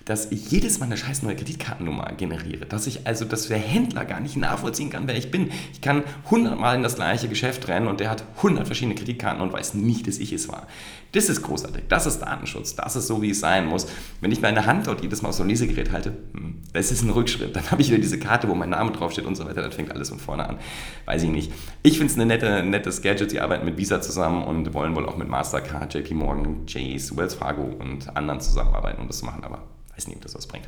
dass 0.07 0.31
ich 0.31 0.49
jedes 0.49 0.79
Mal 0.79 0.85
eine 0.85 0.95
scheiß 0.95 1.21
neue 1.23 1.35
Kreditkartennummer 1.35 2.13
generiere. 2.13 2.65
Dass 2.65 2.87
ich 2.87 3.05
also, 3.05 3.25
dass 3.25 3.49
der 3.49 3.57
Händler 3.57 4.05
gar 4.05 4.21
nicht 4.21 4.37
nachvollziehen 4.37 4.89
kann, 4.89 5.05
wer 5.05 5.17
ich 5.17 5.31
bin. 5.31 5.51
Ich 5.73 5.81
kann 5.81 6.03
hundertmal 6.31 6.77
in 6.77 6.83
das 6.83 6.95
gleiche 6.95 7.27
Geschäft 7.27 7.67
rennen 7.67 7.87
und 7.87 7.99
der 7.99 8.09
hat 8.09 8.23
hundert 8.41 8.67
verschiedene 8.67 8.95
Kreditkarten 8.95 9.41
und 9.41 9.51
weiß 9.51 9.73
nicht, 9.73 10.07
dass 10.07 10.19
ich 10.19 10.31
es 10.31 10.47
war. 10.47 10.65
Das 11.11 11.27
ist 11.27 11.41
großartig. 11.41 11.83
Das 11.89 12.05
ist 12.05 12.19
Datenschutz. 12.19 12.75
Das 12.75 12.95
ist 12.95 13.07
so, 13.07 13.21
wie 13.21 13.31
es 13.31 13.41
sein 13.41 13.65
muss. 13.65 13.87
Wenn 14.21 14.31
ich 14.31 14.39
meine 14.39 14.65
Hand 14.65 14.87
dort 14.87 15.01
jedes 15.01 15.21
Mal 15.21 15.29
auf 15.29 15.35
so 15.35 15.43
ein 15.43 15.49
Lesegerät 15.49 15.91
halte, 15.91 16.13
hm, 16.33 16.61
das 16.71 16.89
ist 16.91 17.01
ein 17.01 17.09
Rückschritt. 17.09 17.53
Dann 17.53 17.69
habe 17.69 17.81
ich 17.81 17.89
wieder 17.89 18.01
diese 18.01 18.17
Karte, 18.17 18.47
wo 18.47 18.55
mein 18.55 18.69
Name 18.69 18.91
draufsteht 18.91 19.25
und 19.25 19.35
so 19.35 19.45
weiter. 19.45 19.61
Dann 19.61 19.73
fängt 19.73 19.91
alles 19.91 20.07
von 20.07 20.19
vorne 20.19 20.47
an. 20.47 20.57
Weiß 21.05 21.23
ich 21.23 21.29
nicht. 21.29 21.51
Ich 21.83 21.97
finde 21.97 22.13
es 22.13 22.19
ein 22.19 22.27
nette, 22.27 22.63
nettes 22.63 23.01
Gadget. 23.01 23.31
Sie 23.31 23.41
arbeiten 23.41 23.65
mit 23.65 23.77
Visa 23.77 23.99
zusammen 23.99 24.43
und 24.43 24.73
wollen 24.73 24.95
wohl 24.95 25.05
auch 25.05 25.17
mit 25.17 25.27
Mastercard, 25.27 25.93
JP 25.93 26.13
Morgan, 26.13 26.65
Chase, 26.65 27.17
Wells 27.17 27.33
Fargo 27.33 27.63
und 27.63 28.15
anderen 28.15 28.39
zusammenarbeiten, 28.39 29.01
um 29.01 29.07
das 29.07 29.19
zu 29.19 29.25
machen. 29.25 29.43
Aber 29.43 29.63
weiß 29.97 30.07
nicht, 30.07 30.17
ob 30.17 30.23
das 30.23 30.35
was 30.35 30.47
bringt. 30.47 30.65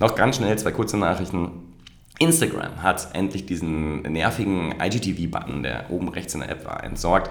Noch 0.00 0.14
ganz 0.14 0.36
schnell 0.36 0.58
zwei 0.58 0.72
kurze 0.72 0.96
Nachrichten. 0.96 1.50
Instagram 2.18 2.82
hat 2.82 3.14
endlich 3.14 3.46
diesen 3.46 4.02
nervigen 4.02 4.74
IGTV-Button, 4.80 5.62
der 5.62 5.90
oben 5.90 6.08
rechts 6.08 6.34
in 6.34 6.40
der 6.40 6.50
App 6.50 6.64
war, 6.64 6.84
entsorgt. 6.84 7.30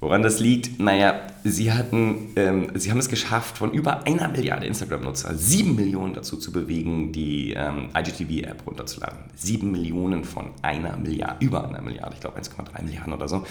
Woran 0.00 0.22
das 0.22 0.40
liegt? 0.40 0.80
Naja, 0.80 1.20
sie, 1.44 1.72
hatten, 1.72 2.32
ähm, 2.36 2.70
sie 2.74 2.90
haben 2.90 2.98
es 2.98 3.10
geschafft, 3.10 3.58
von 3.58 3.70
über 3.72 4.06
einer 4.06 4.28
Milliarde 4.28 4.66
Instagram-Nutzer 4.66 5.34
sieben 5.34 5.76
Millionen 5.76 6.14
dazu 6.14 6.38
zu 6.38 6.52
bewegen, 6.52 7.12
die 7.12 7.52
ähm, 7.52 7.90
IGTV-App 7.94 8.66
runterzuladen. 8.66 9.18
Sieben 9.36 9.70
Millionen 9.70 10.24
von 10.24 10.52
einer 10.62 10.96
Milliarde, 10.96 11.44
über 11.44 11.68
einer 11.68 11.82
Milliarde, 11.82 12.14
ich 12.14 12.20
glaube 12.20 12.40
1,3 12.40 12.82
Milliarden 12.82 13.12
oder 13.12 13.28
so. 13.28 13.44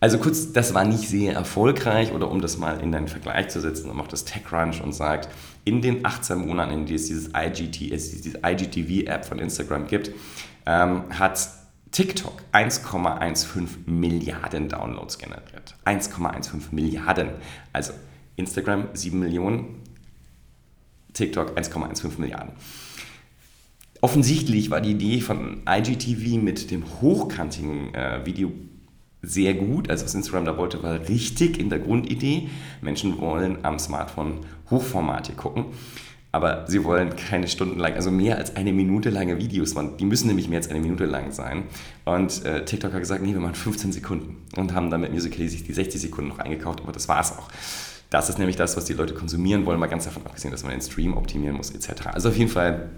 Also 0.00 0.18
kurz, 0.18 0.52
das 0.52 0.74
war 0.74 0.84
nicht 0.84 1.08
sehr 1.08 1.34
erfolgreich 1.34 2.12
oder 2.12 2.30
um 2.30 2.40
das 2.40 2.56
mal 2.56 2.80
in 2.80 2.92
den 2.92 3.08
Vergleich 3.08 3.48
zu 3.48 3.60
setzen, 3.60 3.94
macht 3.96 4.12
das 4.12 4.24
TechCrunch 4.24 4.80
und 4.80 4.92
sagt, 4.92 5.28
in 5.68 5.82
den 5.82 6.04
18 6.04 6.46
Monaten, 6.46 6.72
in 6.72 6.86
denen 6.86 6.96
es 6.96 7.06
dieses 7.06 7.28
IGT, 7.28 7.92
es 7.92 8.22
diese 8.22 8.40
IGTV-App 8.42 9.26
von 9.26 9.38
Instagram 9.38 9.86
gibt, 9.86 10.10
ähm, 10.64 11.04
hat 11.10 11.46
TikTok 11.90 12.42
1,15 12.52 13.68
Milliarden 13.86 14.70
Downloads 14.70 15.18
generiert. 15.18 15.74
1,15 15.84 16.72
Milliarden. 16.72 17.32
Also 17.72 17.92
Instagram 18.36 18.88
7 18.94 19.18
Millionen, 19.18 19.82
TikTok 21.12 21.58
1,15 21.58 22.18
Milliarden. 22.18 22.52
Offensichtlich 24.00 24.70
war 24.70 24.80
die 24.80 24.92
Idee 24.92 25.20
von 25.20 25.62
IGTV 25.68 26.42
mit 26.42 26.70
dem 26.70 26.84
hochkantigen 27.02 27.94
äh, 27.94 28.24
Video 28.24 28.52
sehr 29.22 29.54
gut. 29.54 29.90
Also 29.90 30.04
was 30.04 30.14
Instagram 30.14 30.44
da 30.44 30.56
wollte, 30.56 30.82
war 30.82 31.08
richtig 31.08 31.58
in 31.58 31.70
der 31.70 31.78
Grundidee. 31.78 32.48
Menschen 32.80 33.18
wollen 33.20 33.58
am 33.64 33.78
Smartphone 33.78 34.40
Hochformat 34.70 35.26
hier 35.26 35.36
gucken. 35.36 35.66
Aber 36.30 36.66
sie 36.68 36.84
wollen 36.84 37.16
keine 37.16 37.48
stundenlang, 37.48 37.94
also 37.94 38.10
mehr 38.10 38.36
als 38.36 38.54
eine 38.54 38.72
Minute 38.72 39.08
lange 39.08 39.38
Videos. 39.38 39.74
Die 39.98 40.04
müssen 40.04 40.28
nämlich 40.28 40.48
mehr 40.48 40.58
als 40.58 40.68
eine 40.68 40.78
Minute 40.78 41.06
lang 41.06 41.32
sein. 41.32 41.64
Und 42.04 42.44
äh, 42.44 42.64
TikTok 42.66 42.92
hat 42.92 43.00
gesagt, 43.00 43.22
nee, 43.22 43.32
wir 43.32 43.40
machen 43.40 43.54
15 43.54 43.92
Sekunden. 43.92 44.36
Und 44.56 44.74
haben 44.74 44.90
dann 44.90 45.00
mit 45.00 45.12
Musical.ly 45.12 45.48
sich 45.48 45.64
die 45.64 45.72
60 45.72 46.00
Sekunden 46.00 46.28
noch 46.28 46.38
eingekauft, 46.38 46.82
aber 46.82 46.92
das 46.92 47.08
war 47.08 47.20
es 47.20 47.32
auch. 47.32 47.48
Das 48.10 48.28
ist 48.28 48.38
nämlich 48.38 48.56
das, 48.56 48.76
was 48.76 48.84
die 48.84 48.92
Leute 48.92 49.14
konsumieren 49.14 49.66
wollen, 49.66 49.80
mal 49.80 49.86
ganz 49.86 50.04
davon 50.04 50.24
abgesehen, 50.26 50.50
dass 50.50 50.62
man 50.62 50.72
den 50.72 50.80
Stream 50.80 51.16
optimieren 51.16 51.56
muss, 51.56 51.70
etc. 51.70 52.08
Also 52.12 52.28
auf 52.28 52.36
jeden 52.36 52.50
Fall 52.50 52.90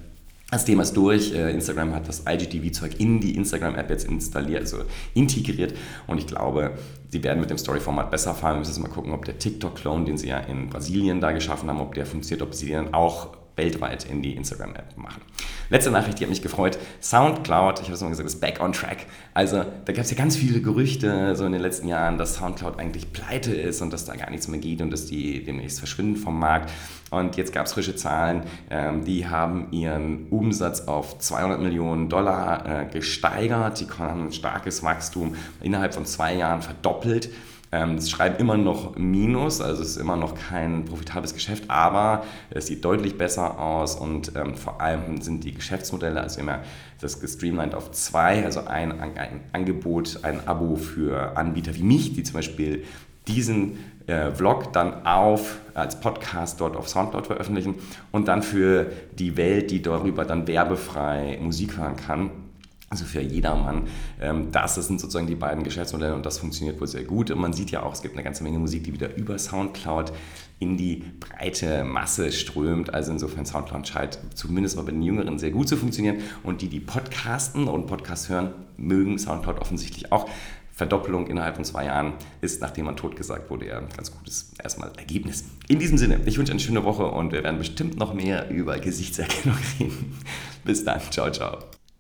das 0.51 0.65
Thema 0.65 0.83
ist 0.83 0.97
durch. 0.97 1.33
Äh, 1.33 1.53
Instagram 1.53 1.95
hat 1.95 2.09
das 2.09 2.25
IGTV-Zeug 2.27 2.99
in 2.99 3.21
die 3.21 3.37
Instagram-App 3.37 3.91
jetzt 3.91 4.07
installiert, 4.07 4.63
also 4.63 4.79
integriert. 5.15 5.75
Und 6.07 6.19
ich 6.19 6.27
glaube, 6.27 6.73
sie 7.09 7.23
werden 7.23 7.41
mit 7.41 7.51
dem 7.51 7.59
Story-Format 7.59 8.11
besser 8.11 8.35
fahren. 8.35 8.55
Wir 8.55 8.59
müssen 8.61 8.73
jetzt 8.73 8.83
mal 8.83 8.89
gucken, 8.89 9.13
ob 9.13 9.25
der 9.25 9.39
TikTok-Clone, 9.39 10.05
den 10.05 10.19
sie 10.19 10.29
ja 10.29 10.39
in 10.39 10.69
Brasilien 10.69 11.21
da 11.21 11.33
geschaffen 11.33 11.69
haben, 11.69 11.81
ob 11.81 11.95
der 11.95 12.07
funktioniert, 12.07 12.43
ob 12.43 12.55
sie 12.55 12.67
den 12.67 12.93
auch 12.95 13.40
weltweit 13.61 14.05
in 14.05 14.23
die 14.23 14.35
Instagram-App 14.35 14.97
machen. 14.97 15.21
Letzte 15.69 15.91
Nachricht, 15.91 16.19
die 16.19 16.25
hat 16.25 16.31
mich 16.31 16.43
gefreut. 16.43 16.79
Soundcloud, 17.01 17.79
ich 17.81 17.85
habe 17.85 17.95
es 17.95 18.01
mal 18.01 18.09
gesagt, 18.09 18.29
ist 18.29 18.41
back 18.41 18.61
on 18.61 18.73
track. 18.73 19.07
Also 19.35 19.65
da 19.85 19.93
gab 19.93 20.05
es 20.05 20.11
ja 20.11 20.17
ganz 20.17 20.35
viele 20.37 20.61
Gerüchte 20.61 21.37
so 21.37 21.45
in 21.45 21.53
den 21.53 21.61
letzten 21.61 21.87
Jahren, 21.87 22.19
dass 22.19 22.35
Soundcloud 22.35 22.79
eigentlich 22.79 23.13
pleite 23.13 23.55
ist 23.55 23.81
und 23.83 23.93
dass 23.93 24.05
da 24.05 24.17
gar 24.17 24.31
nichts 24.31 24.49
mehr 24.49 24.59
geht 24.59 24.81
und 24.81 24.91
dass 24.91 25.07
die 25.07 25.45
demnächst 25.45 25.79
verschwinden 25.79 26.17
vom 26.17 26.39
Markt. 26.39 26.71
Und 27.11 27.37
jetzt 27.37 27.53
gab 27.53 27.67
es 27.67 27.73
frische 27.75 27.95
Zahlen, 27.95 28.45
ähm, 28.71 29.05
die 29.05 29.29
haben 29.29 29.69
ihren 29.73 30.27
Umsatz 30.31 30.83
auf 30.83 31.19
200 31.19 31.61
Millionen 31.61 32.09
Dollar 32.09 32.83
äh, 32.83 32.87
gesteigert. 32.87 33.81
Die 33.81 33.87
haben 33.99 34.27
ein 34.27 34.33
starkes 34.33 34.83
Wachstum 34.83 35.35
innerhalb 35.61 35.95
von 35.95 36.07
zwei 36.07 36.35
Jahren 36.35 36.63
verdoppelt. 36.63 37.31
Ähm, 37.73 37.97
es 37.97 38.11
schreiben 38.11 38.37
immer 38.39 38.57
noch 38.57 38.97
Minus, 38.97 39.61
also 39.61 39.83
es 39.83 39.91
ist 39.91 39.97
immer 39.97 40.17
noch 40.17 40.35
kein 40.35 40.85
profitables 40.85 41.35
Geschäft, 41.35 41.65
aber 41.69 42.25
es 42.51 42.67
sieht 42.67 42.85
deutlich 42.85 43.17
besser 43.17 43.61
aus 43.61 43.95
und 43.95 44.33
ähm, 44.35 44.57
vor 44.57 44.81
allem 44.81 45.21
sind 45.21 45.45
die 45.45 45.55
Geschäftsmodelle, 45.55 46.21
also 46.21 46.41
immer 46.41 46.61
das 47.01 47.21
gestreamlined 47.21 47.75
auf 47.75 47.93
zwei, 47.93 48.45
also 48.45 48.67
ein, 48.67 49.01
ein 49.01 49.41
Angebot, 49.53 50.19
ein 50.23 50.47
Abo 50.49 50.75
für 50.75 51.37
Anbieter 51.37 51.75
wie 51.77 51.85
mich, 51.85 52.13
die 52.15 52.25
zum 52.25 52.35
Beispiel 52.35 52.85
diesen 53.29 53.79
äh, 54.09 54.33
Vlog 54.33 54.73
dann 54.73 55.07
auf 55.07 55.59
als 55.75 56.01
Podcast 56.01 56.61
dort 56.61 56.77
auf 56.77 56.89
Soundcloud 56.89 57.29
veröffentlichen 57.29 57.77
und 58.11 58.27
dann 58.27 58.43
für 58.43 58.91
die 59.17 59.37
Welt, 59.37 59.71
die 59.71 59.81
darüber 59.81 60.25
dann 60.25 60.49
werbefrei 60.49 61.39
Musik 61.41 61.79
hören 61.79 61.95
kann 61.95 62.31
also 62.93 63.05
für 63.05 63.21
jedermann. 63.21 63.87
Ähm, 64.21 64.51
das 64.51 64.75
sind 64.75 65.01
sozusagen 65.01 65.29
die 65.29 65.37
beiden 65.37 65.63
Geschäftsmodelle 65.63 66.13
und 66.15 66.27
das 66.27 66.39
funktioniert 66.39 66.81
wohl 66.81 66.89
sehr 66.89 67.05
gut. 67.05 67.31
Und 67.31 67.39
man 67.39 67.53
sieht 67.53 67.71
ja 67.71 67.85
auch, 67.85 67.93
es 67.93 68.03
gibt 68.03 68.15
eine 68.15 68.25
ganze 68.25 68.43
Menge 68.43 68.59
Musik, 68.59 68.83
die 68.83 68.93
wieder 68.93 69.15
über 69.17 69.39
Soundcloud 69.39 70.13
in 70.59 70.77
die 70.77 71.05
breite 71.21 71.85
Masse 71.85 72.33
strömt. 72.33 72.93
Also 72.93 73.13
insofern 73.13 73.47
Soundcloud 73.47 73.87
scheint 73.87 74.19
zumindest 74.35 74.77
mal 74.77 74.83
bei 74.83 74.91
den 74.91 75.03
Jüngeren 75.03 75.39
sehr 75.39 75.53
gut 75.53 75.69
zu 75.69 75.77
funktionieren. 75.77 76.17
Und 76.43 76.63
die, 76.63 76.69
die 76.69 76.81
podcasten 76.81 77.69
und 77.69 77.87
Podcast 77.87 78.29
hören, 78.29 78.55
mögen 78.77 79.19
Soundcloud 79.21 79.61
offensichtlich 79.61 80.11
auch. 80.11 80.29
Verdoppelung 80.73 81.29
innerhalb 81.29 81.55
von 81.57 81.65
zwei 81.65 81.85
Jahren 81.85 82.15
ist, 82.41 82.61
nachdem 82.61 82.87
man 82.87 82.97
tot 82.97 83.15
gesagt 83.15 83.51
wurde, 83.51 83.69
ja 83.69 83.79
ein 83.79 83.89
ganz 83.95 84.11
gutes 84.11 84.53
erstmal 84.61 84.91
Ergebnis. 84.97 85.45
In 85.69 85.79
diesem 85.79 85.99
Sinne, 85.99 86.21
ich 86.25 86.39
wünsche 86.39 86.53
eine 86.53 86.61
schöne 86.61 86.83
Woche 86.83 87.05
und 87.07 87.31
wir 87.33 87.45
werden 87.45 87.59
bestimmt 87.59 87.99
noch 87.99 88.15
mehr 88.15 88.51
über 88.51 88.79
Gesichtserkennung 88.81 89.59
reden. 89.79 90.17
Bis 90.65 90.85
dann, 90.85 91.01
ciao, 91.11 91.31
ciao. 91.31 91.59